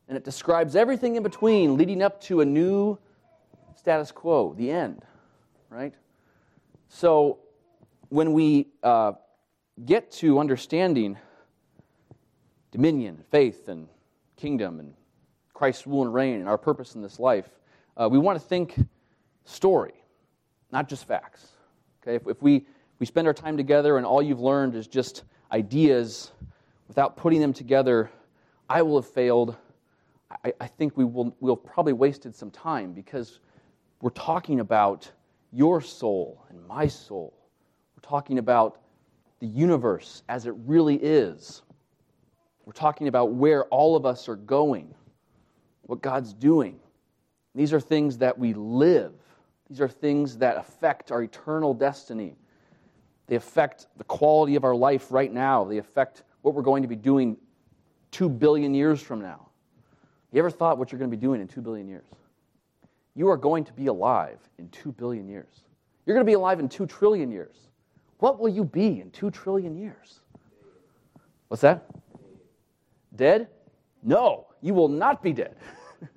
[0.08, 2.97] and it describes everything in between leading up to a new
[3.75, 5.03] status quo, the end,
[5.69, 5.93] right?
[6.88, 7.39] So
[8.10, 9.13] when we uh,
[9.86, 11.17] get to understanding
[12.71, 13.88] dominion, faith, and
[14.38, 14.93] kingdom, and
[15.53, 17.49] Christ's rule and reign, and our purpose in this life,
[17.97, 18.75] uh, we want to think
[19.45, 19.93] story,
[20.71, 21.47] not just facts.
[22.01, 22.65] Okay, if, if we
[22.99, 26.31] we spend our time together and all you've learned is just ideas
[26.88, 28.10] without putting them together,
[28.69, 29.55] I will have failed.
[30.43, 33.39] I, I think we will we'll probably wasted some time because
[34.01, 35.12] we're talking about
[35.51, 37.34] your soul and my soul.
[37.95, 38.79] We're talking about
[39.39, 41.62] the universe as it really is.
[42.65, 44.93] We're talking about where all of us are going,
[45.84, 46.79] what God's doing.
[47.53, 49.13] These are things that we live,
[49.69, 52.36] these are things that affect our eternal destiny.
[53.27, 55.63] They affect the quality of our life right now.
[55.63, 57.38] They affect what we're going to be doing
[58.11, 59.49] two billion years from now.
[60.31, 62.07] You ever thought what you're going to be doing in two billion years?
[63.15, 65.63] You are going to be alive in two billion years.
[66.05, 67.55] You're going to be alive in two trillion years.
[68.19, 70.19] What will you be in two trillion years?
[71.47, 71.85] What's that?
[73.15, 73.47] Dead?
[74.03, 75.55] No, you will not be dead.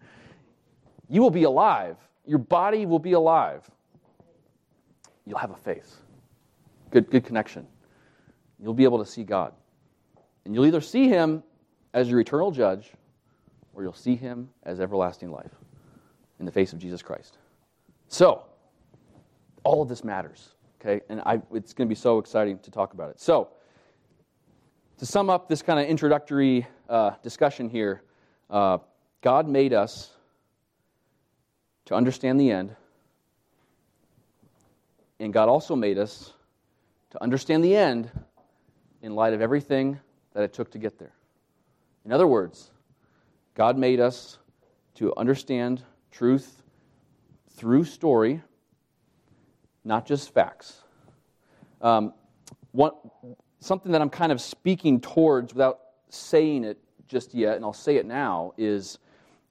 [1.09, 1.97] you will be alive.
[2.27, 3.69] Your body will be alive.
[5.25, 5.97] You'll have a face.
[6.91, 7.67] Good, good connection.
[8.59, 9.53] You'll be able to see God.
[10.45, 11.43] And you'll either see him
[11.95, 12.93] as your eternal judge,
[13.75, 15.53] or you'll see him as everlasting life
[16.41, 17.39] in the face of Jesus Christ.
[18.09, 18.45] So,
[19.65, 21.05] all of this matters, okay?
[21.09, 23.21] And I, it's going to be so exciting to talk about it.
[23.21, 23.49] So,
[24.99, 28.03] to sum up this kind of introductory uh, discussion here,
[28.51, 28.79] uh,
[29.21, 30.11] God made us
[31.87, 32.75] to understand the end,
[35.21, 36.33] and God also made us
[37.11, 38.11] to understand the end
[39.03, 39.99] in light of everything
[40.35, 41.13] that it took to get there.
[42.05, 42.71] In other words,
[43.55, 44.39] God made us
[44.95, 46.63] to understand truth
[47.51, 48.43] through story,
[49.85, 50.83] not just facts.
[51.81, 52.13] Um,
[53.61, 57.97] something that I'm kind of speaking towards without saying it just yet, and I'll say
[57.97, 58.99] it now, is,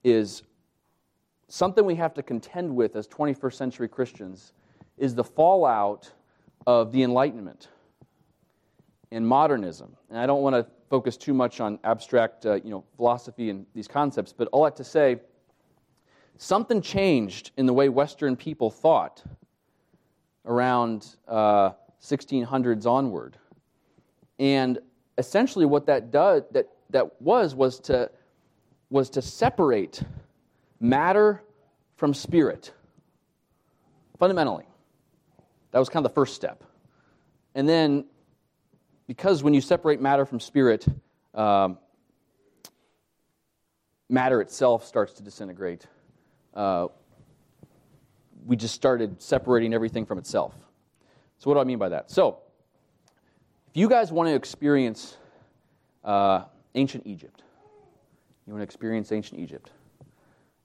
[0.03, 0.43] is
[1.47, 4.53] something we have to contend with as 21st century Christians
[4.97, 6.11] is the fallout
[6.67, 7.69] of the Enlightenment
[9.12, 9.95] and modernism.
[10.10, 13.65] And I don't want to focus too much on abstract uh, you know, philosophy and
[13.73, 15.21] these concepts, but all that to say,
[16.38, 19.23] something changed in the way Western people thought
[20.45, 23.38] around uh, 1600s onward.
[24.38, 24.80] And
[25.17, 28.12] essentially what that, does, that, that was was to,
[28.89, 30.03] was to separate
[30.82, 31.43] matter
[31.95, 32.73] from spirit,
[34.19, 34.65] fundamentally.
[35.77, 36.63] That was kind of the first step.
[37.53, 38.05] And then,
[39.05, 40.83] because when you separate matter from spirit,
[41.35, 41.77] um,
[44.09, 45.85] matter itself starts to disintegrate,
[46.55, 46.87] uh,
[48.47, 50.55] we just started separating everything from itself.
[51.37, 52.09] So, what do I mean by that?
[52.09, 52.39] So,
[53.69, 55.15] if you guys want to experience
[56.03, 57.43] uh, ancient Egypt,
[58.47, 59.69] you want to experience ancient Egypt,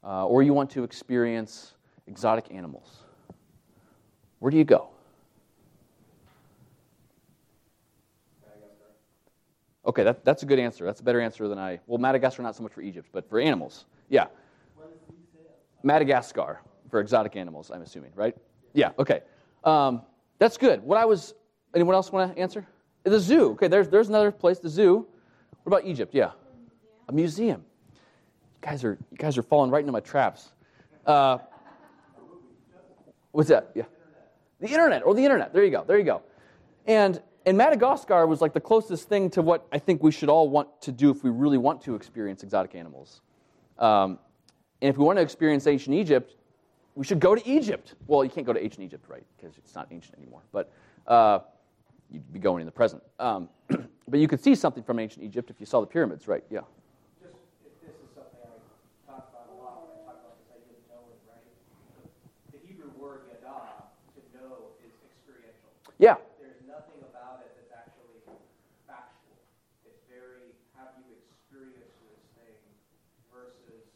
[0.02, 1.74] uh, or you want to experience
[2.06, 3.02] exotic animals,
[4.38, 4.91] where do you go?
[9.84, 10.84] Okay, that, that's a good answer.
[10.84, 11.80] That's a better answer than I.
[11.86, 13.86] Well, Madagascar, not so much for Egypt, but for animals.
[14.08, 14.26] Yeah.
[15.82, 18.36] Madagascar for exotic animals, I'm assuming, right?
[18.74, 19.22] Yeah, okay.
[19.64, 20.02] Um,
[20.38, 20.82] that's good.
[20.82, 21.34] What I was.
[21.74, 22.66] Anyone else want to answer?
[23.04, 23.50] The zoo.
[23.52, 25.06] Okay, there's, there's another place, the zoo.
[25.62, 26.14] What about Egypt?
[26.14, 26.32] Yeah.
[27.08, 27.64] A museum.
[27.90, 30.52] You guys are, you guys are falling right into my traps.
[31.06, 31.38] Uh,
[33.32, 33.70] what's that?
[33.74, 33.84] Yeah.
[34.60, 35.52] The internet, or the internet.
[35.52, 35.82] There you go.
[35.84, 36.22] There you go.
[36.86, 40.48] And and Madagascar was like the closest thing to what I think we should all
[40.48, 43.20] want to do if we really want to experience exotic animals.
[43.78, 44.18] Um,
[44.80, 46.36] and if we want to experience ancient Egypt,
[46.94, 47.94] we should go to Egypt.
[48.06, 49.24] Well, you can't go to ancient Egypt, right?
[49.36, 50.42] Because it's not ancient anymore.
[50.52, 50.72] But
[51.06, 51.40] uh,
[52.10, 53.02] you'd be going in the present.
[53.18, 53.48] Um,
[54.08, 56.44] but you could see something from ancient Egypt if you saw the pyramids, right?
[56.50, 56.60] Yeah.
[57.20, 60.52] Just, if this is something I talk about a lot when I talk about this
[60.52, 61.46] idea of knowing, right?
[62.52, 65.72] The Hebrew word yada, to know, is experiential.
[65.98, 66.20] Yeah.
[66.42, 68.20] There's nothing about it that's actually
[68.84, 69.40] factual.
[69.88, 72.60] It's very, have you experienced this thing
[73.32, 73.88] versus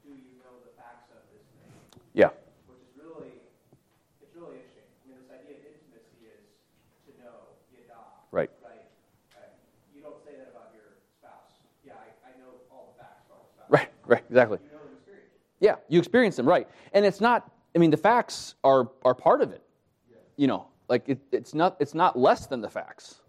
[0.00, 1.68] do you know the facts of this thing?
[2.16, 2.32] Yeah.
[2.70, 3.36] Which is really,
[4.24, 5.04] it's really interesting.
[5.04, 6.46] I mean, this idea of intimacy is
[7.04, 8.00] to know, yada.
[8.30, 8.50] Right.
[8.62, 8.86] Right.
[9.34, 9.50] Uh,
[9.92, 11.60] you don't say that about your spouse.
[11.84, 13.97] Yeah, I, I know all the facts about my spouse.
[14.08, 14.24] Right.
[14.28, 14.58] Exactly.
[14.64, 14.78] You know.
[15.60, 16.66] Yeah, you experience them, right?
[16.92, 17.52] And it's not.
[17.76, 19.62] I mean, the facts are are part of it.
[20.36, 23.20] You know, like it, it's not it's not less than the facts,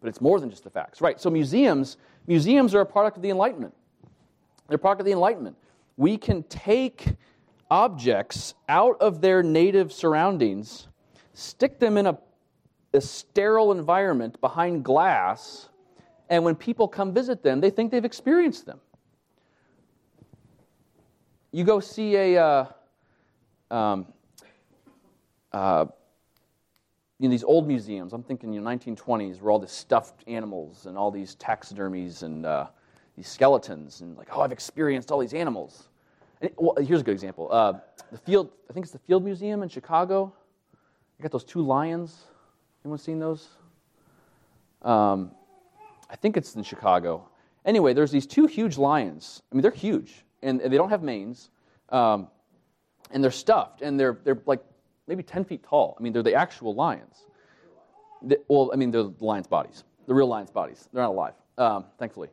[0.00, 1.18] but it's more than just the facts, right?
[1.20, 1.96] So museums
[2.26, 3.74] museums are a product of the Enlightenment.
[4.68, 5.56] They're a product of the Enlightenment.
[5.96, 7.06] We can take
[7.70, 10.88] objects out of their native surroundings,
[11.32, 12.18] stick them in a,
[12.92, 15.68] a sterile environment behind glass,
[16.28, 18.80] and when people come visit them, they think they've experienced them
[21.52, 22.66] you go see a uh,
[23.70, 24.06] um,
[25.52, 25.86] uh,
[27.20, 28.12] know, these old museums.
[28.12, 32.46] I'm thinking you know, 1920s, where all the stuffed animals and all these taxidermies and
[32.46, 32.66] uh,
[33.16, 35.88] these skeletons, and like, oh, I've experienced all these animals.
[36.40, 37.48] And, well, here's a good example.
[37.50, 37.74] Uh,
[38.12, 40.32] the Field, I think it's the Field Museum in Chicago.
[41.18, 42.24] You got those two lions.
[42.84, 43.48] Anyone seen those?
[44.82, 45.32] Um,
[46.08, 47.28] I think it's in Chicago.
[47.64, 49.42] Anyway, there's these two huge lions.
[49.50, 51.50] I mean, they're huge, and, they don't have manes,
[51.90, 52.28] um,
[53.10, 54.62] and they're stuffed, and they're they're like
[55.06, 55.96] maybe 10 feet tall.
[55.98, 57.24] I mean, they're the actual lions.
[58.48, 60.88] Well, I mean, they're the lions' bodies, the real lions' bodies.
[60.92, 62.28] They're not alive, um, thankfully.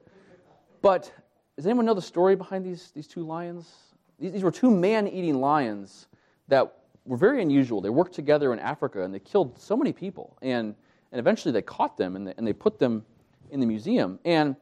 [0.81, 1.11] But
[1.55, 3.71] does anyone know the story behind these these two lions?
[4.19, 6.07] These, these were two man-eating lions
[6.47, 6.73] that
[7.05, 7.81] were very unusual.
[7.81, 10.75] They worked together in Africa, and they killed so many people, and
[11.11, 13.05] and eventually they caught them and they, and they put them
[13.51, 14.19] in the museum.
[14.25, 14.55] And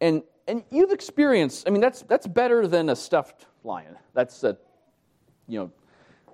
[0.00, 1.66] and and you've experienced.
[1.66, 3.96] I mean, that's that's better than a stuffed lion.
[4.14, 4.56] That's a,
[5.48, 5.72] you know,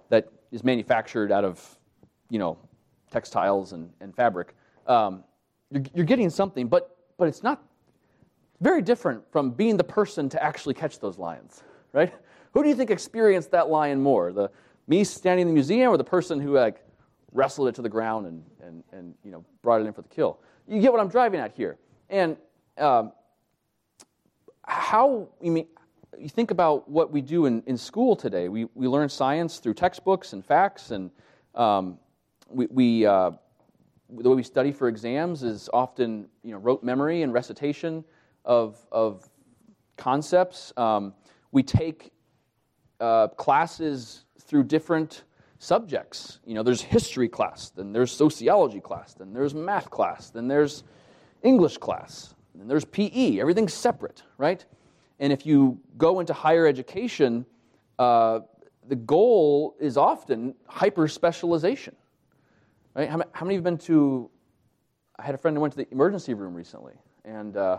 [0.09, 1.79] that is manufactured out of,
[2.31, 2.59] you know,
[3.11, 4.55] textiles and, and fabric.
[4.87, 5.25] Um,
[5.71, 7.62] you're, you're getting something, but but it's not
[8.61, 12.12] very different from being the person to actually catch those lions, right?
[12.53, 14.33] Who do you think experienced that lion more?
[14.33, 14.51] The
[14.87, 16.83] me standing in the museum or the person who like
[17.33, 20.09] wrestled it to the ground and, and, and you know brought it in for the
[20.09, 20.40] kill?
[20.66, 21.79] You get what I'm driving at here.
[22.11, 22.37] And
[22.79, 23.12] um,
[24.69, 25.67] how you mean
[26.19, 28.49] you think about what we do in, in school today.
[28.49, 31.11] We, we learn science through textbooks and facts, and
[31.55, 31.99] um,
[32.51, 33.31] we, we uh,
[34.11, 38.05] the way we study for exams is often you know rote memory and recitation
[38.45, 39.29] of, of
[39.97, 40.73] concepts.
[40.77, 41.15] Um,
[41.51, 42.13] we take
[43.01, 45.25] uh, classes through different
[45.59, 46.41] subjects.
[46.45, 50.85] You know, there's history class, then there's sociology class, then there's math class, then there's
[51.43, 53.40] English class, then there's PE.
[53.40, 54.64] Everything's separate, right?
[55.21, 57.44] And if you go into higher education,
[57.99, 58.40] uh,
[58.87, 61.94] the goal is often hyper specialization.
[62.94, 63.09] Right?
[63.09, 64.31] How, how many have been to?
[65.18, 66.94] I had a friend who went to the emergency room recently,
[67.25, 67.79] and uh,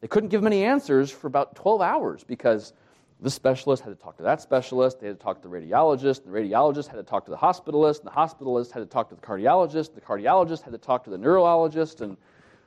[0.00, 2.72] they couldn't give him any answers for about 12 hours because
[3.20, 6.24] this specialist had to talk to that specialist, they had to talk to the radiologist,
[6.24, 9.08] and the radiologist had to talk to the hospitalist, and the hospitalist had to talk
[9.08, 12.16] to the cardiologist, the cardiologist had to talk to the neurologist, and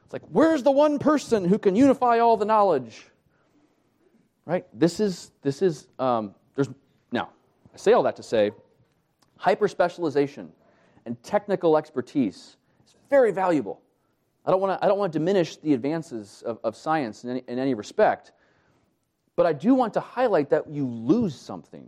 [0.10, 3.06] it's like, where's the one person who can unify all the knowledge?
[4.44, 4.66] Right?
[4.74, 6.68] This is, this is, um, there's,
[7.12, 7.30] now,
[7.72, 8.50] I say all that to say,
[9.38, 10.52] hyper specialization
[11.06, 13.84] and technical expertise is very valuable.
[14.48, 17.30] I don't want to, I don't want to diminish the advances of, of science in
[17.30, 18.32] any, in any respect,
[19.36, 21.88] but I do want to highlight that you lose something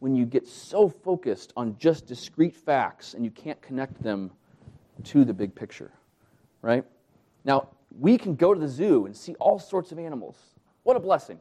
[0.00, 4.30] when you get so focused on just discrete facts and you can't connect them
[5.04, 5.90] to the big picture,
[6.60, 6.84] right?
[7.44, 10.36] Now, we can go to the zoo and see all sorts of animals.
[10.82, 11.38] What a blessing.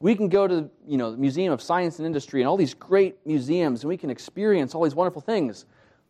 [0.00, 2.74] We can go to you know, the Museum of Science and Industry and all these
[2.74, 5.66] great museums and we can experience all these wonderful things.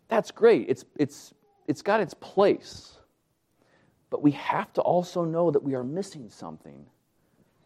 [0.08, 0.66] That's great.
[0.68, 1.32] It's, it's,
[1.66, 2.98] it's got its place.
[4.10, 6.86] But we have to also know that we are missing something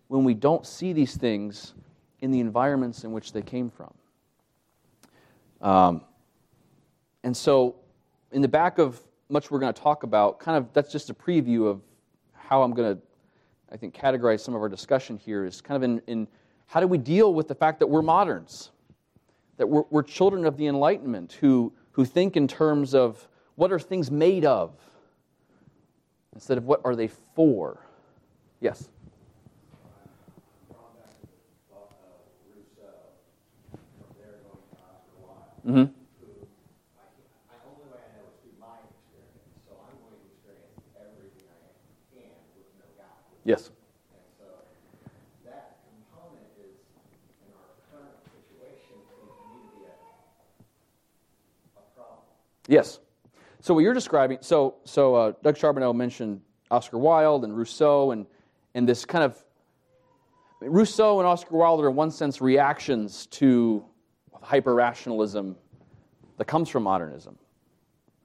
[0.08, 1.74] when we don't see these things
[2.20, 3.92] in the environments in which they came from.
[5.60, 6.02] Um,
[7.24, 7.76] and so,
[8.32, 11.14] in the back of much we're going to talk about, kind of that's just a
[11.14, 11.82] preview of
[12.32, 13.02] how I'm going to,
[13.70, 16.28] I think, categorize some of our discussion here is kind of in, in
[16.66, 18.70] how do we deal with the fact that we're moderns,
[19.56, 23.78] that we're, we're children of the Enlightenment who, who think in terms of what are
[23.78, 24.72] things made of
[26.34, 27.80] instead of what are they for.
[28.60, 28.88] Yes?
[35.68, 35.80] Mm-hmm.
[35.80, 35.84] I
[37.68, 41.76] only way I know is through my experience, so I'm going to experience everything I
[42.08, 43.20] can with no God.
[43.48, 43.70] Yes.
[44.38, 44.44] So
[45.46, 46.76] that component is,
[47.40, 49.16] in our current situation, to
[49.72, 49.96] be a,
[51.78, 52.18] a problem.
[52.68, 53.00] Yes.
[53.60, 58.26] So what you're describing, so so uh, Doug Charbonneau mentioned Oscar Wilde and Rousseau and
[58.74, 59.42] and this kind of
[60.60, 63.82] Rousseau and Oscar Wilde are, in one sense, reactions to
[64.42, 65.56] hyper rationalism
[66.36, 67.38] that comes from modernism.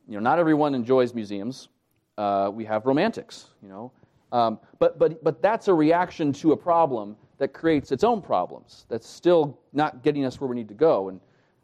[0.10, 1.70] You know, not everyone enjoys museums.
[2.18, 3.94] Uh, we have romantics, you know.
[4.34, 8.86] Um, but, but, but that's a reaction to a problem that creates its own problems,
[8.90, 11.10] that's still not getting us where we need to go.
[11.10, 11.20] And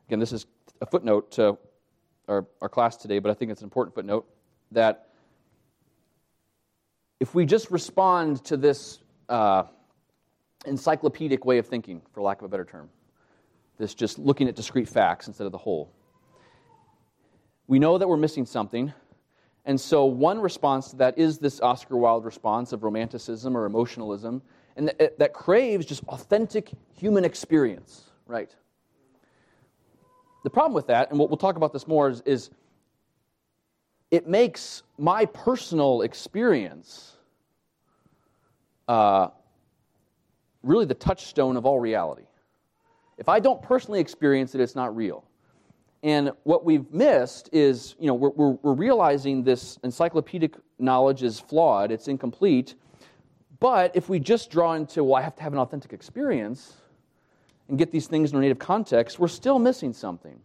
[0.08, 0.46] again, this is
[0.82, 1.58] a footnote to
[2.28, 4.28] our, our class today, but I think it's an important footnote
[4.72, 5.10] that
[7.20, 9.00] if we just respond to this
[9.30, 9.64] uh,
[10.66, 12.90] encyclopedic way of thinking, for lack of a better term,
[13.80, 15.92] this just looking at discrete facts instead of the whole,
[17.68, 18.94] we know that we're missing something.
[19.70, 24.42] And so, one response to that is this Oscar Wilde response of romanticism or emotionalism,
[24.76, 28.50] and that, craves just authentic human experience, right?
[30.44, 32.50] The problem with that, and we'll, we'll talk about this more, is, is
[34.10, 37.16] it makes my personal experience
[38.88, 39.28] uh,
[40.64, 42.26] really the touchstone of all reality.
[43.20, 45.29] If I don't personally experience it, it's not real.
[46.02, 51.40] And what we've missed is, you know, we're, we're, we're, realizing this encyclopedic knowledge is
[51.40, 52.76] flawed, it's incomplete.
[53.60, 56.76] But if we just draw into, well, I have to have an authentic experience
[57.68, 60.40] and get these things in their native context, we're still missing something.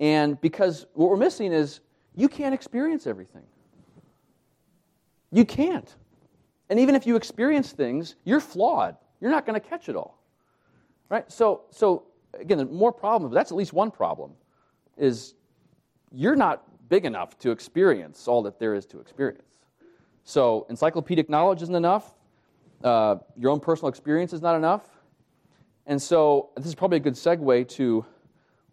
[0.00, 1.80] And because what we're missing is
[2.16, 3.44] you can't experience everything.
[5.30, 5.94] You can't.
[6.68, 8.96] And even if you experience things, you're flawed.
[9.20, 10.18] You're not going to catch it all.
[11.08, 11.30] Right?
[11.30, 12.04] So, so
[12.38, 14.32] again, more problems, but that's at least one problem,
[14.96, 15.34] is
[16.12, 19.42] you're not big enough to experience all that there is to experience.
[20.24, 22.14] So, encyclopedic knowledge isn't enough.
[22.84, 24.82] Uh, your own personal experience is not enough.
[25.86, 28.04] And so, this is probably a good segue to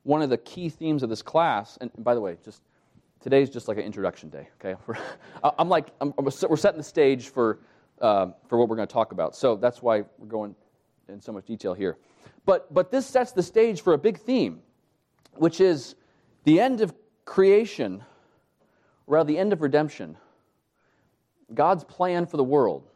[0.04, 1.78] one of the key themes of this class.
[1.82, 2.62] And by the way, just
[3.22, 4.48] today's just like an introduction day.
[4.60, 4.80] Okay,
[5.58, 7.60] I'm like I'm, we're setting the stage for
[8.02, 9.36] uh, for what we're going to talk about.
[9.36, 10.56] So that's why we're going
[11.10, 11.98] in so much detail here.
[12.48, 14.62] But, but this sets the stage for a big theme,
[15.34, 15.96] which is
[16.46, 16.96] the end of
[17.26, 18.02] creation,
[19.06, 20.16] or rather, the end of redemption.
[21.54, 22.88] God's plan for the world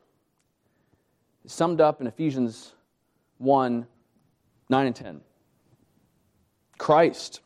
[1.43, 2.73] is summed up in Ephesians
[3.39, 3.85] 1
[4.69, 5.21] 9 and 10.
[6.77, 7.41] Christ,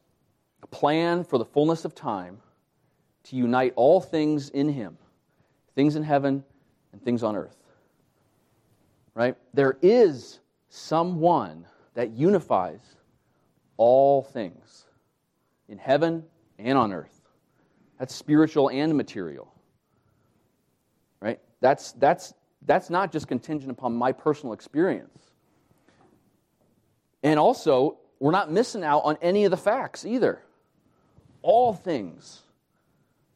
[0.61, 2.37] a plan for the fullness of time
[3.23, 4.95] to unite all things in Him,
[5.73, 6.43] things in heaven
[6.93, 7.57] and things on earth.
[9.15, 9.35] Right?
[9.55, 10.39] There is
[10.69, 11.65] someone
[11.95, 12.81] that unifies
[13.77, 14.85] all things
[15.67, 16.23] in heaven
[16.59, 17.21] and on earth.
[17.99, 19.51] That's spiritual and material.
[21.19, 21.39] Right?
[21.61, 22.33] That's, that's,
[22.65, 25.19] that's not just contingent upon my personal experience.
[27.23, 30.41] And also, we're not missing out on any of the facts either.
[31.41, 32.41] All things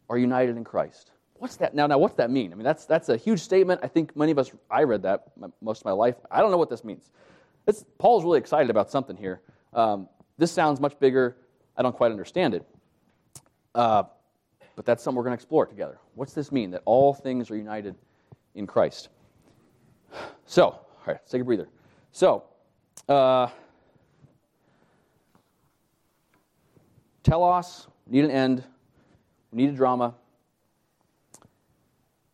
[0.10, 1.12] are united in Christ.
[1.36, 1.88] What's that now?
[1.88, 2.52] Now, what's that mean?
[2.52, 3.80] I mean, that's that's a huge statement.
[3.82, 4.52] I think many of us.
[4.70, 5.28] I read that
[5.62, 6.16] most of my life.
[6.30, 7.10] I don't know what this means.
[7.70, 9.42] It's, Paul's really excited about something here.
[9.74, 10.10] Um,
[10.40, 11.38] this sounds much bigger.
[11.78, 12.66] I don't quite understand it.
[13.76, 14.04] Uh,
[14.76, 16.00] but that's something we're going to explore together.
[16.16, 16.72] What's this mean?
[16.72, 17.94] That all things are united
[18.56, 19.10] in Christ.
[20.48, 21.70] So, all right, let's take a breather.
[22.12, 22.44] So,
[23.08, 23.50] uh,
[27.22, 28.64] telos, need an end,
[29.52, 30.16] we need a drama.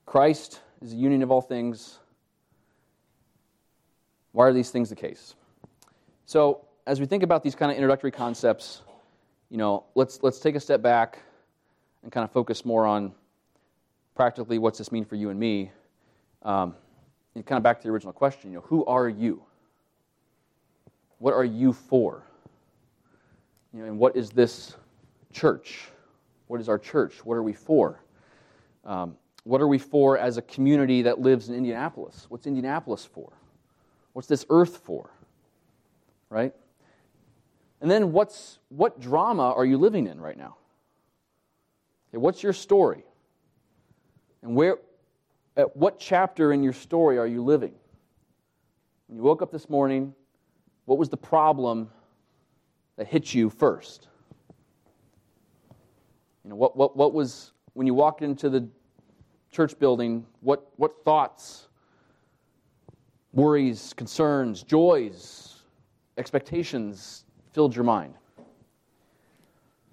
[0.05, 1.99] Christ is the union of all things.
[4.35, 5.33] Why are these things the case?
[6.25, 8.81] So, as we think about these kind of introductory concepts,
[9.49, 11.19] you know, let's, let's take a step back
[12.03, 13.13] and kind of focus more on
[14.13, 15.71] practically what's this mean for you and me.
[16.41, 16.75] Um,
[17.33, 19.41] and kind of back to the original question, you know, who are you?
[21.19, 22.21] What are you for?
[23.73, 24.75] You know, and what is this
[25.31, 25.87] church?
[26.47, 27.23] What is our church?
[27.23, 28.01] What are we for?
[28.83, 29.15] Um,
[29.45, 32.25] what are we for as a community that lives in Indianapolis?
[32.27, 33.31] What's Indianapolis for?
[34.15, 35.09] What's this earth for?
[36.29, 36.53] Right?
[37.81, 40.55] And then what's what drama are you living in right now?
[42.09, 43.03] Okay, what's your story?
[44.41, 44.77] And where
[45.57, 47.73] at what chapter in your story are you living?
[49.07, 50.13] When you woke up this morning,
[50.85, 51.89] what was the problem
[52.95, 54.07] that hit you first?
[56.45, 58.65] You know, what, what, what was, when you walked into the
[59.51, 61.67] church building, what, what thoughts
[63.35, 65.61] worries, concerns, joys,
[66.17, 68.15] expectations filled your mind.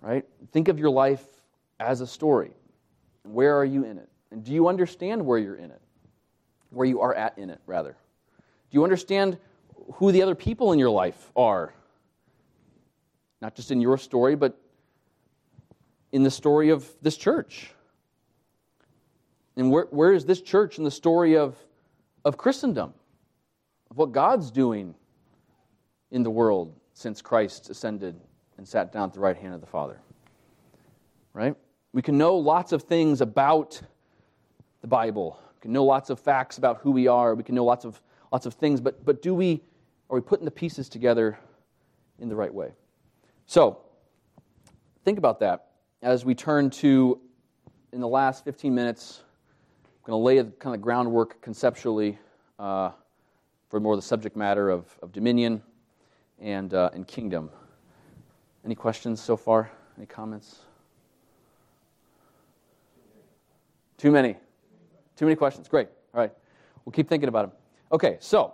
[0.01, 0.25] Right?
[0.53, 1.25] Think of your life
[1.79, 2.53] as a story.
[3.25, 4.09] Where are you in it?
[4.31, 5.81] And do you understand where you're in it?
[6.71, 7.91] Where you are at in it, rather.
[7.91, 9.37] Do you understand
[9.95, 11.75] who the other people in your life are?
[13.41, 14.57] Not just in your story, but
[16.13, 17.73] in the story of this church.
[19.57, 21.57] And where, where is this church in the story of,
[22.25, 22.95] of Christendom?
[23.93, 24.95] Of what God's doing
[26.13, 28.19] in the world since Christ ascended
[28.57, 30.01] and sat down at the right hand of the Father.
[31.35, 31.55] Right?
[31.93, 33.83] We can know lots of things about
[34.81, 35.39] the Bible.
[35.57, 37.35] We can know lots of facts about who we are.
[37.35, 38.01] We can know lots of
[38.33, 39.61] lots of things, but but do we
[40.09, 41.39] are we putting the pieces together
[42.19, 42.73] in the right way?
[43.45, 43.83] So,
[45.05, 45.67] think about that
[46.01, 47.21] as we turn to
[47.93, 49.23] in the last 15 minutes.
[49.85, 52.19] I'm going to lay the kind of groundwork conceptually
[52.59, 52.93] uh,
[53.73, 55.63] for more of the subject matter of, of dominion
[56.39, 57.49] and, uh, and kingdom.
[58.67, 59.71] Any questions so far?
[59.97, 60.59] Any comments?
[63.97, 64.37] Too many.
[65.17, 65.69] Too many questions.
[65.69, 65.89] Great.
[66.13, 66.31] All right.
[66.85, 67.53] We'll keep thinking about them.
[67.93, 68.53] Okay, so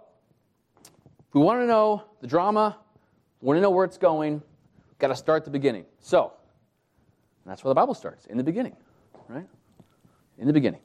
[0.86, 2.78] if we want to know the drama,
[3.40, 5.84] we want to know where it's going, we've got to start at the beginning.
[5.98, 6.32] So,
[7.44, 8.76] that's where the Bible starts, in the beginning,
[9.26, 9.48] right?
[10.38, 10.80] In the beginning.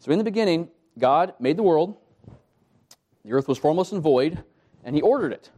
[0.00, 0.68] So, in the beginning,
[0.98, 1.96] God made the world.
[3.24, 4.42] The earth was formless and void,
[4.84, 5.50] and He ordered it.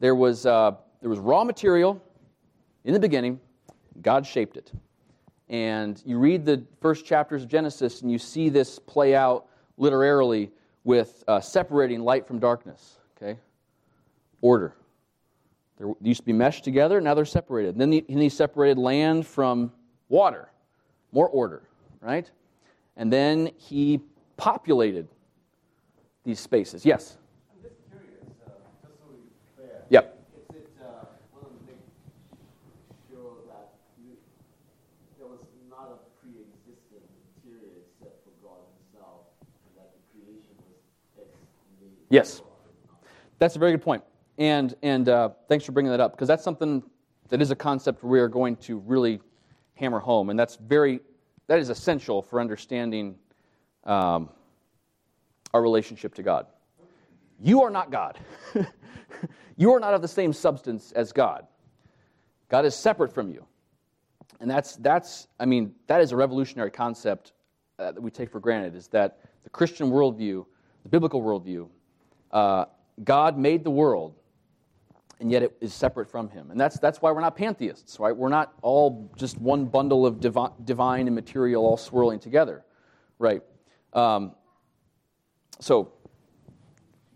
[0.00, 2.02] There was, uh, there was raw material
[2.84, 3.38] in the beginning,
[4.00, 4.72] God shaped it.
[5.48, 9.46] And you read the first chapters of Genesis, and you see this play out
[9.76, 10.50] literally
[10.84, 12.98] with uh, separating light from darkness.
[13.16, 13.38] Okay?
[14.40, 14.74] Order.
[15.78, 17.78] They used to be meshed together, now they're separated.
[17.78, 19.72] Then he, he separated land from
[20.08, 20.48] water.
[21.12, 21.62] More order,
[22.00, 22.30] right?
[22.96, 24.00] And then he
[24.36, 25.08] populated
[26.24, 26.84] these spaces.
[26.84, 27.18] Yes?
[27.50, 28.50] I'm just curious, uh,
[28.82, 29.82] just so we're clear.
[29.90, 30.18] Yep.
[30.50, 30.84] Is it uh,
[31.32, 31.80] one of the big
[33.48, 34.16] that you,
[35.18, 37.02] there was not a pre-existing
[37.36, 39.34] material except for God Himself,
[39.66, 41.26] and that the creation was?
[42.08, 42.42] Yes.
[43.38, 44.04] That's a very good point.
[44.38, 46.82] And, and uh, thanks for bringing that up, because that's something
[47.28, 49.20] that is a concept we are going to really
[49.74, 50.30] hammer home.
[50.30, 51.00] And that's very,
[51.48, 53.16] that is essential for understanding
[53.84, 54.28] um,
[55.54, 56.46] our relationship to God.
[57.40, 58.18] You are not God.
[59.56, 61.46] you are not of the same substance as God.
[62.48, 63.44] God is separate from you.
[64.40, 67.32] And that's, that's I mean, that is a revolutionary concept
[67.78, 70.44] uh, that we take for granted, is that the Christian worldview,
[70.82, 71.68] the biblical worldview,
[72.30, 72.66] uh,
[73.04, 74.14] God made the world,
[75.20, 76.50] and yet it is separate from Him.
[76.50, 78.16] And that's, that's why we're not pantheists, right?
[78.16, 82.64] We're not all just one bundle of divi- divine and material all swirling together,
[83.18, 83.42] right?
[83.92, 84.32] Um,
[85.60, 85.92] so,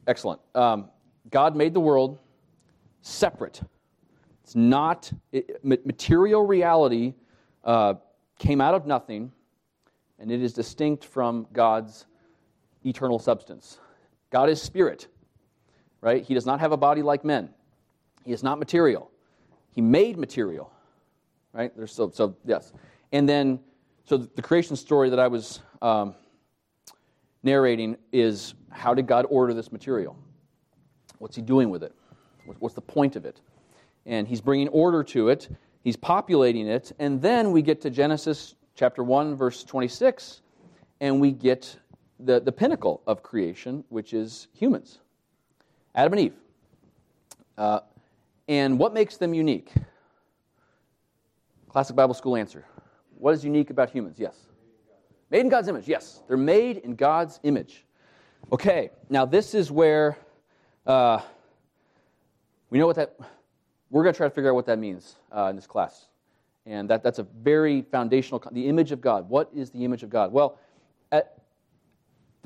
[0.06, 0.40] excellent.
[0.54, 0.90] Um,
[1.30, 2.18] God made the world
[3.02, 3.60] separate.
[4.42, 7.14] It's not, it, material reality
[7.64, 7.94] uh,
[8.38, 9.32] came out of nothing,
[10.18, 12.06] and it is distinct from God's
[12.84, 13.78] eternal substance.
[14.30, 15.08] God is spirit,
[16.00, 16.22] right?
[16.22, 17.50] He does not have a body like men.
[18.24, 19.10] He is not material.
[19.70, 20.72] He made material,
[21.52, 21.72] right?
[21.76, 22.72] There's so, so yes.
[23.12, 23.60] And then,
[24.04, 26.14] so the creation story that I was um,
[27.46, 30.14] narrating is how did God order this material?
[31.18, 31.94] What's he doing with it?
[32.58, 33.40] What's the point of it?
[34.04, 35.48] And he's bringing order to it,
[35.82, 40.42] he's populating it, and then we get to Genesis chapter 1, verse 26,
[41.00, 41.76] and we get
[42.20, 44.98] the, the pinnacle of creation, which is humans
[45.94, 46.34] Adam and Eve.
[47.56, 47.80] Uh,
[48.48, 49.72] and what makes them unique?
[51.68, 52.64] Classic Bible school answer.
[53.18, 54.18] What is unique about humans?
[54.18, 54.45] Yes.
[55.30, 55.88] Made in God's image.
[55.88, 56.22] Yes.
[56.28, 57.84] They're made in God's image.
[58.52, 60.16] Okay, now this is where
[60.86, 61.20] uh,
[62.70, 63.16] we know what that,
[63.90, 66.06] we're going to try to figure out what that means uh, in this class.
[66.64, 69.28] And that, that's a very foundational, the image of God.
[69.28, 70.32] What is the image of God?
[70.32, 70.58] Well,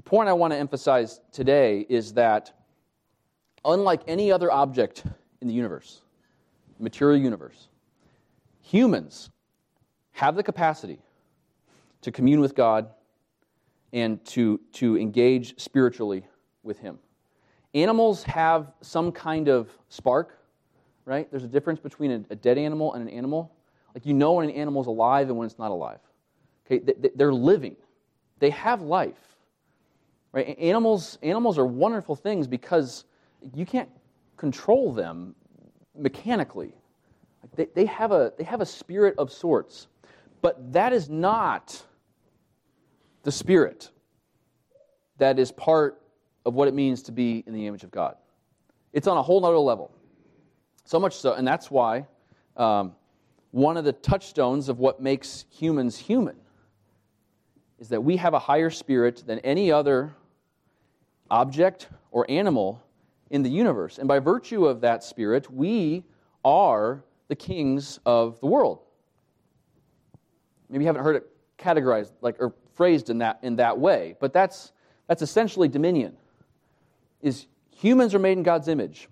[0.00, 2.54] the point I want to emphasize today is that
[3.66, 5.04] unlike any other object
[5.42, 6.00] in the universe,
[6.78, 7.68] material universe,
[8.62, 9.28] humans
[10.12, 11.00] have the capacity
[12.02, 12.88] to commune with God
[13.92, 16.26] and to, to engage spiritually
[16.62, 16.98] with Him.
[17.74, 20.38] Animals have some kind of spark,
[21.04, 21.30] right?
[21.30, 23.52] There's a difference between a, a dead animal and an animal.
[23.94, 25.98] Like you know when an animal's alive and when it's not alive.
[26.66, 26.80] Okay,
[27.14, 27.76] they're living.
[28.38, 29.18] They have life.
[30.32, 30.56] Right?
[30.58, 33.04] Animals, animals are wonderful things because
[33.54, 33.88] you can't
[34.36, 35.34] control them
[35.96, 36.72] mechanically.
[37.56, 39.88] They, they, have a, they have a spirit of sorts.
[40.40, 41.82] But that is not
[43.22, 43.90] the spirit
[45.18, 46.00] that is part
[46.46, 48.16] of what it means to be in the image of God.
[48.92, 49.92] It's on a whole nother level.
[50.84, 52.06] So much so, and that's why
[52.56, 52.94] um,
[53.50, 56.36] one of the touchstones of what makes humans human
[57.78, 60.14] is that we have a higher spirit than any other
[61.30, 62.82] object or animal
[63.30, 63.98] in the universe.
[63.98, 66.04] And by virtue of that spirit, we
[66.44, 68.80] are the kings of the world.
[70.68, 71.26] Maybe you haven't heard it
[71.58, 74.72] categorized like or phrased in that in that way, but that's
[75.06, 76.16] that's essentially dominion.
[77.20, 79.06] Is Humans are made in God's image.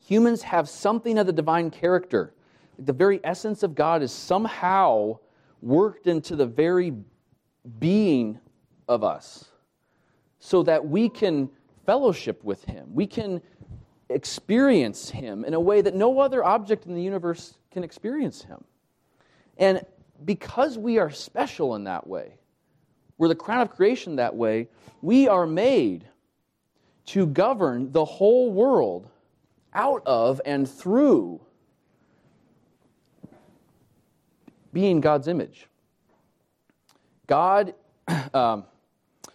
[0.00, 2.34] Humans have something of the divine character.
[2.80, 5.20] The very essence of God is somehow
[5.60, 6.92] worked into the very
[7.78, 8.40] being
[8.88, 9.44] of us
[10.40, 11.50] so that we can
[11.86, 12.88] fellowship with Him.
[12.92, 13.40] We can
[14.08, 18.64] experience Him in a way that no other object in the universe can experience Him.
[19.56, 19.86] And
[20.24, 22.38] because we are special in that way,
[23.22, 24.66] we're the crown of creation that way,
[25.00, 26.08] we are made
[27.06, 29.08] to govern the whole world
[29.74, 31.40] out of and through
[34.72, 35.68] being God's image.
[37.28, 37.74] God,
[38.34, 38.64] um,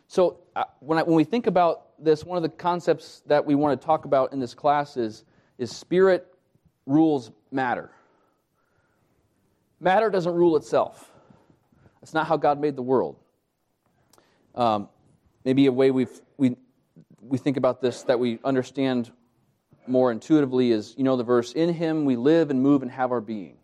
[0.10, 3.56] so uh, when, I, when we think about this, one of the concepts that we
[3.56, 5.24] want to talk about in this class is,
[5.60, 6.28] is spirit
[6.86, 7.90] rules matter.
[9.80, 11.10] Matter doesn't rule itself.
[12.02, 13.16] That's not how God made the world.
[14.58, 14.90] Um,
[15.46, 16.58] maybe a way we we,
[17.22, 19.12] we think about this that we understand
[19.86, 23.12] more intuitively is you know the verse, In him we live and move and have
[23.12, 23.58] our being.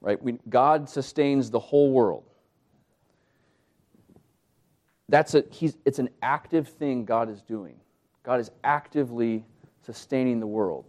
[0.00, 0.20] Right?
[0.20, 2.24] We, God sustains the whole world.
[5.08, 7.76] That's a, he's, it's an active thing God is doing.
[8.24, 9.44] God is actively
[9.84, 10.84] sustaining the world.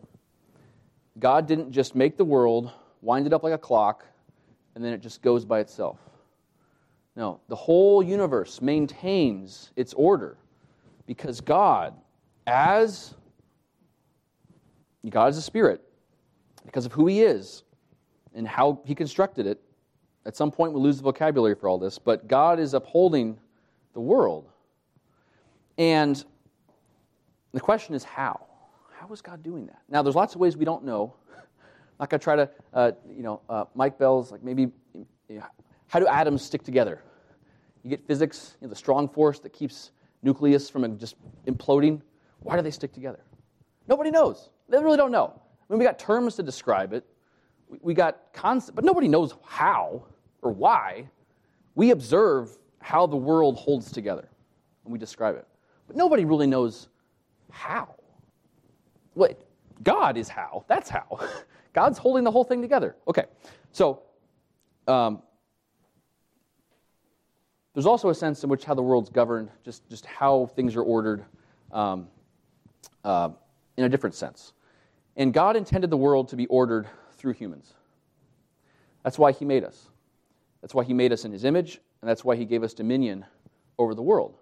[1.20, 2.72] God didn't just make the world,
[3.02, 4.06] wind it up like a clock,
[4.74, 6.00] and then it just goes by itself.
[7.16, 10.38] No, the whole universe maintains its order
[11.05, 11.93] because God,
[12.47, 13.14] as
[15.09, 15.82] God is a spirit,
[16.66, 17.64] because of who he is
[18.34, 19.61] and how he constructed it,
[20.26, 23.38] at some point we'll lose the vocabulary for all this, but God is upholding
[23.93, 24.49] the world.
[25.78, 26.24] And
[27.51, 28.47] the question is how?
[28.91, 29.82] How is God doing that?
[29.89, 31.14] Now, there's lots of ways we don't know.
[31.38, 31.45] I'm
[31.99, 34.72] not going to try to, uh, you know, uh, Mike Bell's, like maybe,
[35.94, 37.04] how do atoms stick together?
[37.84, 39.91] You get physics, you know, the strong force that keeps
[40.24, 42.02] nucleus from just imploding.
[42.39, 43.20] Why do they stick together?
[43.88, 44.50] Nobody knows.
[44.68, 45.39] They really don't know.
[45.39, 47.06] I mean, we got terms to describe it.
[47.68, 50.04] We, we got concepts, but nobody knows how
[50.41, 51.08] or why.
[51.76, 54.28] We observe how the world holds together
[54.86, 55.46] and we describe it.
[55.86, 56.88] But nobody really knows
[57.52, 57.94] how.
[59.14, 59.38] Wait,
[59.84, 60.66] God is how.
[60.68, 61.20] That's how.
[61.74, 62.96] God's holding the whole thing together.
[63.08, 63.26] Okay,
[63.72, 64.02] so
[64.88, 65.22] um,
[67.74, 70.84] there's also a sense in which how the world's governed, just, just how things are
[70.84, 71.26] ordered
[71.72, 72.08] um,
[73.04, 73.30] uh,
[73.78, 74.54] in a different sense.
[75.16, 77.74] And God intended the world to be ordered through humans.
[79.04, 79.90] That's why He made us.
[80.62, 83.26] That's why He made us in His image, and that's why He gave us dominion
[83.80, 84.38] over the world.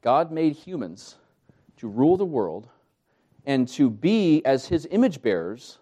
[0.00, 1.16] God made humans
[1.76, 2.68] to rule the world
[3.44, 5.78] and to be, as His image bearers,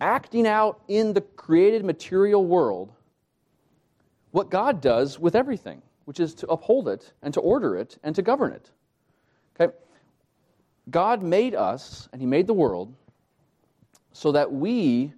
[0.00, 2.92] acting out in the created material world
[4.30, 8.16] what God does with everything which is to uphold it and to order it and
[8.16, 8.68] to govern it.
[9.54, 9.72] Okay?
[10.90, 12.92] God made us and He made the world
[14.10, 15.12] so that we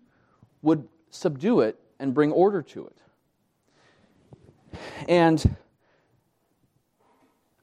[0.61, 4.79] would subdue it and bring order to it.
[5.09, 5.57] And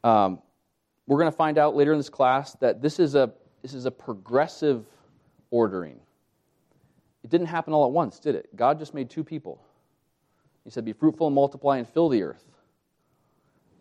[0.04, 0.42] um,
[1.06, 3.86] we're going to find out later in this class that this is a this is
[3.86, 4.88] a progressive
[5.52, 6.00] ordering.
[7.24, 8.56] It didn't happen all at once, did it?
[8.56, 9.64] God just made two people.
[10.64, 12.49] He said, "Be fruitful and multiply and fill the earth."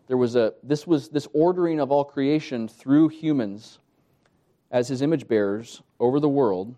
[0.09, 3.77] There was a this was this ordering of all creation through humans
[4.71, 6.75] as his image bearers over the world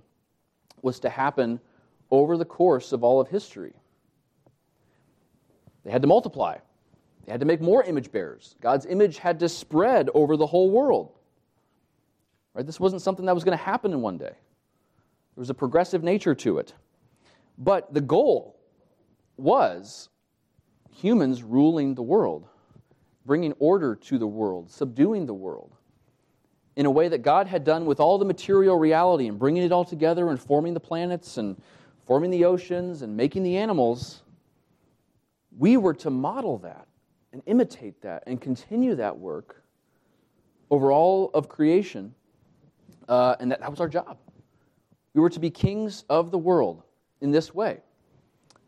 [0.81, 1.59] was to happen
[2.11, 3.73] over the course of all of history.
[5.85, 6.57] They had to multiply.
[7.25, 8.55] They had to make more image bearers.
[8.59, 11.13] God's image had to spread over the whole world.
[12.53, 12.65] Right?
[12.65, 14.25] This wasn't something that was going to happen in one day.
[14.25, 16.73] There was a progressive nature to it.
[17.57, 18.59] But the goal
[19.37, 20.09] was
[20.89, 22.49] humans ruling the world
[23.25, 25.75] bringing order to the world, subduing the world
[26.75, 29.71] in a way that God had done with all the material reality and bringing it
[29.71, 31.61] all together and forming the planets and
[32.05, 34.23] forming the oceans and making the animals.
[35.57, 36.87] We were to model that
[37.33, 39.63] and imitate that and continue that work
[40.69, 42.13] over all of creation.
[43.07, 44.17] Uh, and that, that was our job.
[45.13, 46.83] We were to be kings of the world
[47.19, 47.81] in this way,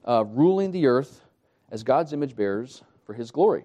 [0.06, 1.24] uh, ruling the earth
[1.72, 3.64] as God's image bearers for his glory.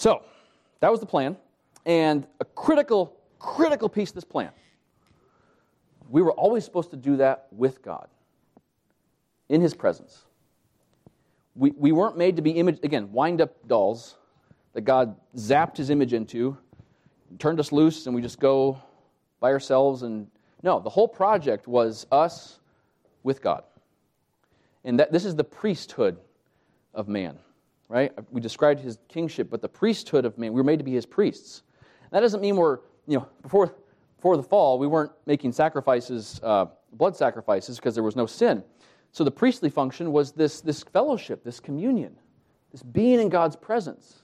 [0.00, 0.22] So,
[0.80, 1.36] that was the plan.
[1.84, 4.48] And a critical, critical piece of this plan.
[6.08, 8.08] We were always supposed to do that with God,
[9.50, 10.24] in His presence.
[11.54, 14.16] We, we weren't made to be image, again, wind up dolls
[14.72, 16.56] that God zapped His image into,
[17.38, 18.80] turned us loose, and we just go
[19.38, 20.02] by ourselves.
[20.02, 20.28] And
[20.62, 22.58] no, the whole project was us
[23.22, 23.64] with God.
[24.82, 26.16] And that, this is the priesthood
[26.94, 27.38] of man
[27.90, 28.12] right?
[28.30, 31.04] We described his kingship, but the priesthood of man, we were made to be his
[31.04, 31.64] priests.
[32.12, 32.78] That doesn't mean we're,
[33.08, 33.74] you know, before,
[34.16, 38.62] before the fall, we weren't making sacrifices, uh, blood sacrifices, because there was no sin.
[39.10, 42.16] So the priestly function was this, this fellowship, this communion,
[42.70, 44.22] this being in God's presence,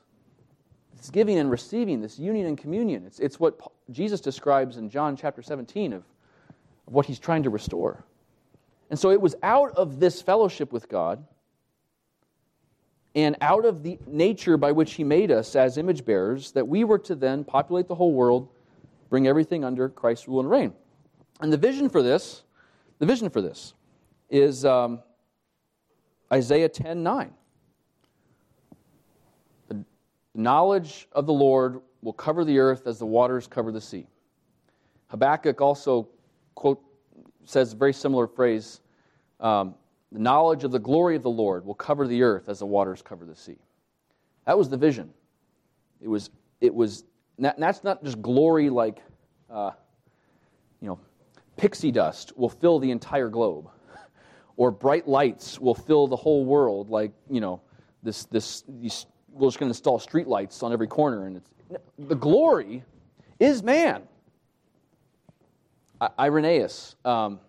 [0.97, 3.05] this giving and receiving, this union and communion.
[3.05, 3.61] It's, it's what
[3.91, 6.05] Jesus describes in John chapter 17 of,
[6.87, 8.05] of what he's trying to restore.
[8.91, 11.25] And so it was out of this fellowship with God
[13.17, 16.85] and out of the nature by which he made us as image bearers that we
[16.85, 18.51] were to then populate the whole world,
[19.09, 20.75] bring everything under Christ's rule and reign.
[21.41, 22.43] And the vision for this,
[22.99, 23.73] the vision for this
[24.29, 25.01] is um,
[26.31, 27.33] Isaiah 10 9.
[29.69, 29.83] The
[30.35, 34.07] knowledge of the Lord will cover the earth as the waters cover the sea.
[35.09, 36.09] Habakkuk also
[36.55, 36.83] quote
[37.47, 38.81] says a very similar phrase.
[39.41, 39.75] Um,
[40.13, 43.03] the knowledge of the glory of the Lord will cover the earth as the waters
[43.03, 43.59] cover the sea.
[44.47, 45.11] That was the vision.
[46.01, 46.31] It was,
[46.61, 47.05] it was
[47.39, 49.03] that's not just glory like,
[49.51, 49.73] uh,
[50.81, 50.99] you know,
[51.57, 53.69] pixie dust will fill the entire globe,
[54.57, 56.91] or bright lights will fill the whole world.
[56.91, 57.61] Like, you know,
[58.03, 61.51] this, this, these, we're just going to install street lights on every corner, and it's
[61.99, 62.85] the glory
[63.39, 64.03] is man.
[66.19, 67.41] Irenaeus, um,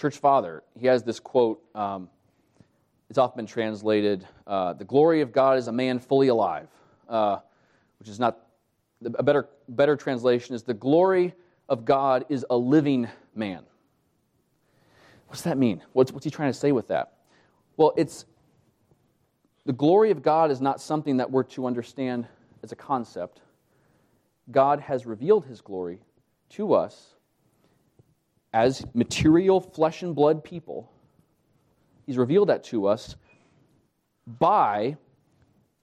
[0.00, 1.62] church father, he has this quote.
[1.74, 2.08] Um,
[3.10, 6.68] it's often been translated uh, The glory of God is a man fully alive,
[7.08, 7.40] uh,
[7.98, 8.38] which is not
[9.04, 11.34] a better, better translation is the glory
[11.68, 13.64] of God is a living man.
[15.28, 15.82] What's that mean?
[15.92, 17.12] What's, what's he trying to say with that?
[17.76, 18.24] Well, it's
[19.66, 22.26] the glory of God is not something that we're to understand
[22.62, 23.40] as a concept.
[24.50, 26.00] God has revealed his glory
[26.50, 27.16] to us
[28.52, 30.90] as material flesh and blood people.
[32.06, 33.16] He's revealed that to us
[34.26, 34.96] by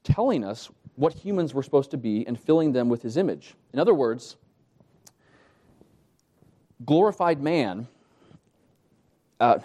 [0.03, 3.55] telling us what humans were supposed to be and filling them with his image.
[3.73, 4.35] In other words,
[6.85, 7.87] glorified man
[9.39, 9.59] uh,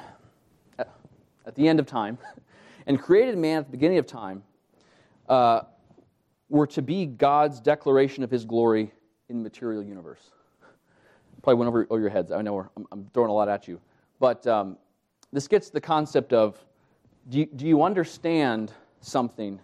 [0.79, 2.19] at the end of time
[2.87, 4.43] and created man at the beginning of time
[5.29, 5.63] uh,
[6.49, 8.93] were to be God's declaration of his glory
[9.29, 10.31] in the material universe
[11.43, 12.31] probably went over, over your heads.
[12.31, 13.81] I know I'm, I'm, throwing a lot at you.
[14.21, 14.77] But um,
[15.33, 16.65] this gets the concept of
[17.29, 19.61] do you, do you understand something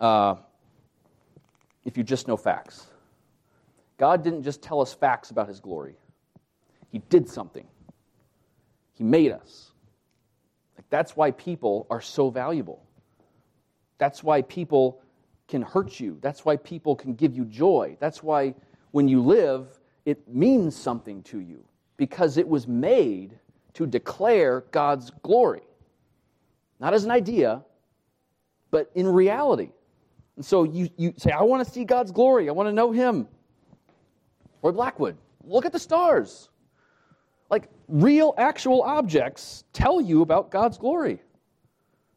[0.00, 0.36] uh,
[1.84, 2.86] if you just know facts?
[3.98, 5.96] God didn't just tell us facts about his glory,
[6.90, 7.66] he did something.
[8.92, 9.72] He made us.
[10.76, 12.82] Like, that's why people are so valuable.
[13.98, 15.02] That's why people
[15.48, 16.18] can hurt you.
[16.22, 17.98] That's why people can give you joy.
[18.00, 18.54] That's why
[18.92, 19.75] when you live,
[20.06, 21.62] it means something to you
[21.98, 23.38] because it was made
[23.74, 25.62] to declare God's glory.
[26.80, 27.62] Not as an idea,
[28.70, 29.70] but in reality.
[30.36, 32.48] And so you, you say, I want to see God's glory.
[32.48, 33.26] I want to know Him.
[34.62, 36.50] Roy Blackwood, look at the stars.
[37.50, 41.20] Like real, actual objects tell you about God's glory.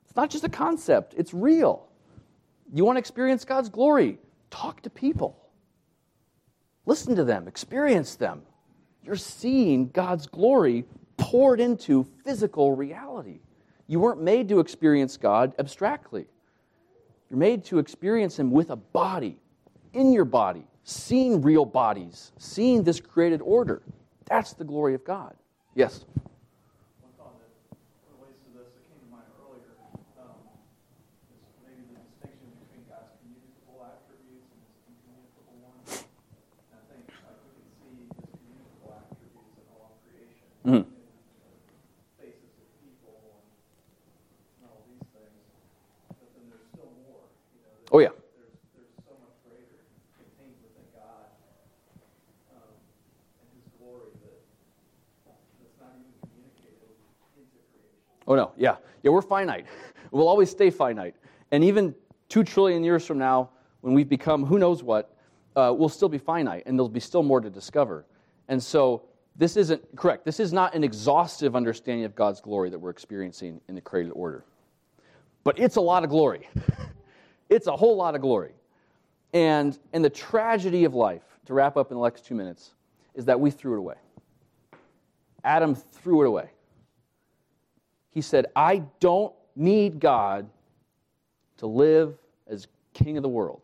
[0.06, 1.88] It's not just a concept, it's real.
[2.74, 4.20] You want to experience God's glory?
[4.52, 5.49] Talk to people.
[6.90, 8.42] Listen to them, experience them.
[9.04, 10.86] You're seeing God's glory
[11.18, 13.42] poured into physical reality.
[13.86, 16.26] You weren't made to experience God abstractly.
[17.30, 19.40] You're made to experience Him with a body,
[19.94, 23.84] in your body, seeing real bodies, seeing this created order.
[24.26, 25.36] That's the glory of God.
[25.76, 26.06] Yes?
[40.70, 40.86] Mm-hmm.
[42.22, 43.42] Faces of people
[44.60, 45.42] and all these things,
[46.14, 47.26] but then there's still more.
[47.56, 48.14] You know, oh yeah.
[48.38, 49.82] There's there's so much greater
[50.14, 51.32] contained within God
[52.54, 52.76] um,
[53.42, 54.46] and His glory that
[55.26, 56.92] that's not even communicated
[57.40, 58.19] into creation.
[58.30, 59.12] Oh no, yeah, yeah.
[59.12, 59.66] We're finite.
[60.12, 61.16] We'll always stay finite,
[61.52, 61.94] and even
[62.30, 63.50] two trillion years from now,
[63.82, 65.16] when we've become who knows what,
[65.56, 68.06] uh, we'll still be finite, and there'll be still more to discover.
[68.48, 69.04] And so
[69.36, 70.26] this isn't correct.
[70.26, 74.12] This is not an exhaustive understanding of God's glory that we're experiencing in the created
[74.12, 74.44] order.
[75.44, 76.48] But it's a lot of glory.
[77.50, 78.54] it's a whole lot of glory.
[79.34, 82.74] And, and the tragedy of life, to wrap up in the next two minutes,
[83.16, 83.96] is that we threw it away.
[85.44, 86.50] Adam threw it away.
[88.12, 90.50] He said, I don't need God
[91.58, 93.62] to live as king of the world.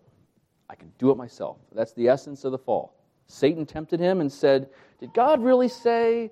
[0.69, 1.57] I can do it myself.
[1.73, 2.95] That's the essence of the fall.
[3.27, 4.69] Satan tempted him and said,
[4.99, 6.31] Did God really say,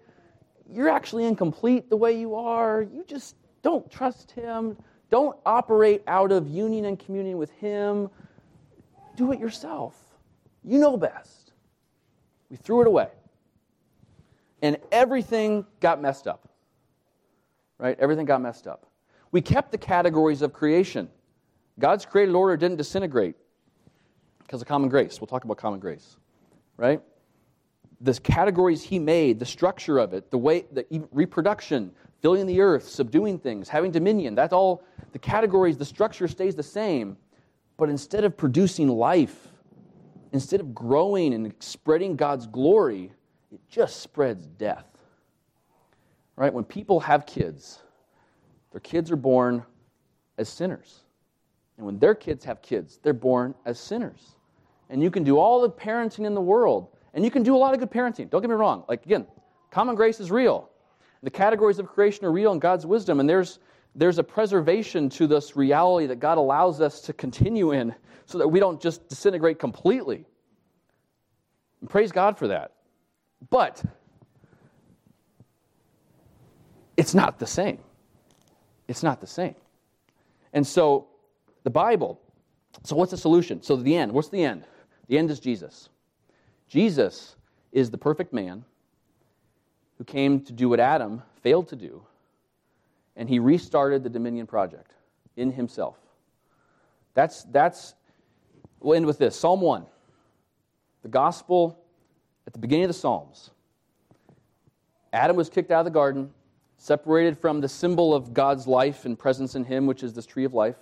[0.72, 2.82] You're actually incomplete the way you are?
[2.82, 4.78] You just don't trust him.
[5.10, 8.10] Don't operate out of union and communion with him.
[9.16, 9.96] Do it yourself.
[10.64, 11.54] You know best.
[12.50, 13.10] We threw it away.
[14.62, 16.50] And everything got messed up.
[17.78, 17.98] Right?
[18.00, 18.88] Everything got messed up.
[19.32, 21.10] We kept the categories of creation.
[21.80, 23.36] God's created order didn't disintegrate
[24.40, 25.20] because of common grace.
[25.20, 26.18] We'll talk about common grace.
[26.78, 27.02] Right?
[28.02, 32.88] The categories he made, the structure of it, the way, the reproduction, filling the earth,
[32.88, 37.18] subduing things, having dominion, that's all the categories, the structure stays the same.
[37.78, 39.48] But instead of producing life,
[40.32, 43.12] instead of growing and spreading God's glory,
[43.52, 44.86] it just spreads death.
[46.36, 46.54] Right?
[46.54, 47.80] When people have kids,
[48.72, 49.64] their kids are born
[50.38, 51.02] as sinners.
[51.78, 54.36] And when their kids have kids, they're born as sinners.
[54.90, 57.58] And you can do all the parenting in the world, and you can do a
[57.58, 58.30] lot of good parenting.
[58.30, 58.84] Don't get me wrong.
[58.88, 59.28] Like, again,
[59.72, 60.70] common grace is real.
[61.22, 63.60] The categories of creation are real in God's wisdom, and there's,
[63.96, 68.48] there's a preservation to this reality that God allows us to continue in so that
[68.48, 70.26] we don't just disintegrate completely.
[71.82, 72.72] And praise God for that.
[73.50, 73.84] But
[77.04, 77.80] it's not the same.
[78.88, 79.56] It's not the same.
[80.54, 81.10] And so
[81.64, 82.18] the Bible,
[82.84, 83.62] so what's the solution?
[83.62, 84.64] So the end, what's the end?
[85.10, 85.90] The end is Jesus.
[86.70, 87.36] Jesus
[87.74, 88.64] is the perfect man
[89.98, 92.04] who came to do what Adam failed to do,
[93.18, 94.94] and he restarted the Dominion Project
[95.36, 95.98] in himself.
[97.16, 97.96] That's, that's,
[98.80, 99.86] we'll end with this Psalm 1.
[101.02, 101.84] The gospel
[102.48, 103.50] at the beginning of the Psalms.
[105.12, 106.32] Adam was kicked out of the garden,
[106.84, 110.44] separated from the symbol of God's life and presence in him, which is this tree
[110.44, 110.76] of life.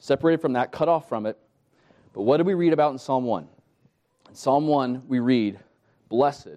[0.00, 1.38] Separated from that, cut off from it.
[2.12, 3.46] But what do we read about in Psalm 1?
[4.28, 5.60] In Psalm 1, we read,
[6.08, 6.56] Blessed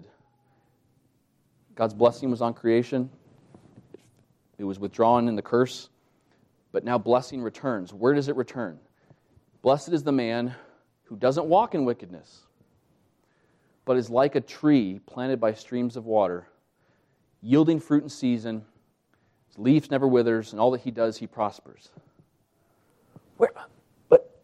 [1.76, 3.08] God's blessing was on creation,
[4.58, 5.90] it was withdrawn in the curse,
[6.72, 7.94] but now blessing returns.
[7.94, 8.76] Where does it return?
[9.62, 10.52] Blessed is the man
[11.04, 12.40] who doesn't walk in wickedness,
[13.84, 16.48] but is like a tree planted by streams of water,
[17.42, 18.64] yielding fruit in season.
[19.48, 21.90] His leaf never withers, and all that he does, he prospers.
[23.36, 23.50] Where,
[24.08, 24.42] but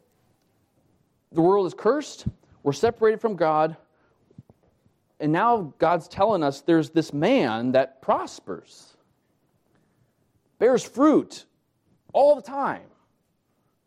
[1.33, 2.27] the world is cursed.
[2.63, 3.77] We're separated from God.
[5.21, 8.97] And now God's telling us there's this man that prospers,
[10.59, 11.45] bears fruit
[12.13, 12.83] all the time.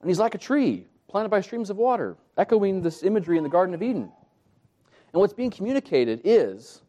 [0.01, 3.49] And he's like a tree planted by streams of water, echoing this imagery in the
[3.49, 4.11] Garden of Eden.
[5.13, 6.81] And what's being communicated is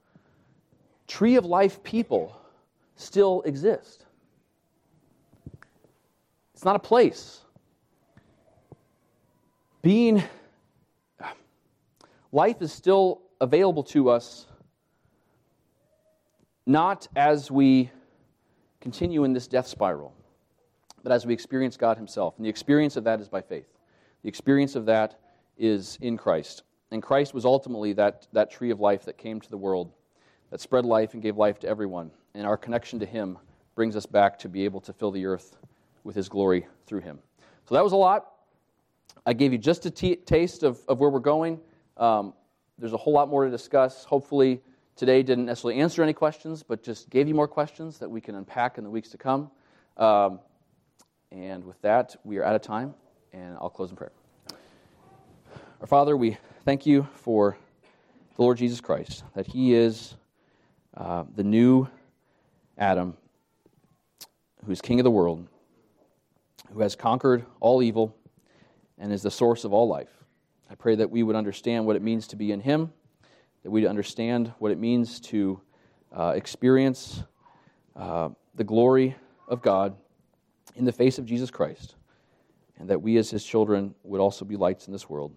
[1.18, 2.40] tree of life people
[2.94, 4.06] still exist.
[6.54, 7.40] It's not a place.
[9.82, 10.22] Being
[12.30, 14.46] life is still available to us
[16.66, 17.90] not as we
[18.80, 20.14] continue in this death spiral,
[21.02, 22.34] but as we experience God Himself.
[22.36, 23.66] And the experience of that is by faith.
[24.22, 25.18] The experience of that
[25.56, 26.62] is in Christ.
[26.92, 29.90] And Christ was ultimately that, that tree of life that came to the world,
[30.51, 32.11] that spread life and gave life to everyone.
[32.34, 33.38] And our connection to Him
[33.74, 35.57] brings us back to be able to fill the earth
[36.05, 37.18] with His glory through Him.
[37.66, 38.32] So that was a lot.
[39.26, 41.61] I gave you just a t- taste of, of where we're going.
[41.96, 42.32] Um,
[42.78, 44.05] there's a whole lot more to discuss.
[44.05, 44.62] Hopefully,
[44.96, 48.36] today didn't necessarily answer any questions, but just gave you more questions that we can
[48.36, 49.51] unpack in the weeks to come.
[49.96, 50.40] Um,
[51.30, 52.94] and with that, we are out of time,
[53.32, 54.12] and I'll close in prayer.
[55.80, 57.57] Our Father, we thank you for
[58.36, 60.14] the Lord Jesus Christ, that He is
[60.99, 61.86] uh, the new
[62.76, 63.16] Adam,
[64.66, 65.46] who's King of the world,
[66.72, 68.16] who has conquered all evil,
[68.99, 70.11] and is the source of all life.
[70.68, 72.92] I pray that we would understand what it means to be in Him,
[73.62, 75.61] that we'd understand what it means to
[76.12, 77.22] uh, experience
[77.94, 79.14] uh, the glory
[79.46, 79.96] of God
[80.74, 81.94] in the face of Jesus Christ,
[82.76, 85.32] and that we as His children would also be lights in this world.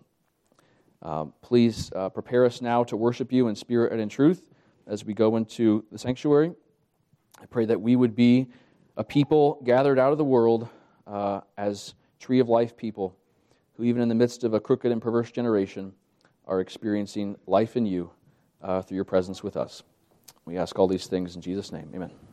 [1.04, 4.51] Um, please uh, prepare us now to worship you in spirit and in truth
[4.88, 6.52] as we go into the sanctuary.
[7.42, 8.48] I pray that we would be
[8.98, 10.68] a people gathered out of the world
[11.08, 13.16] uh, as tree of life people
[13.74, 15.94] who, even in the midst of a crooked and perverse generation,
[16.46, 18.12] are experiencing life in you
[18.62, 19.84] uh, through your presence with us.
[20.46, 21.90] We ask all these things in Jesus' name.
[21.96, 22.31] Amen.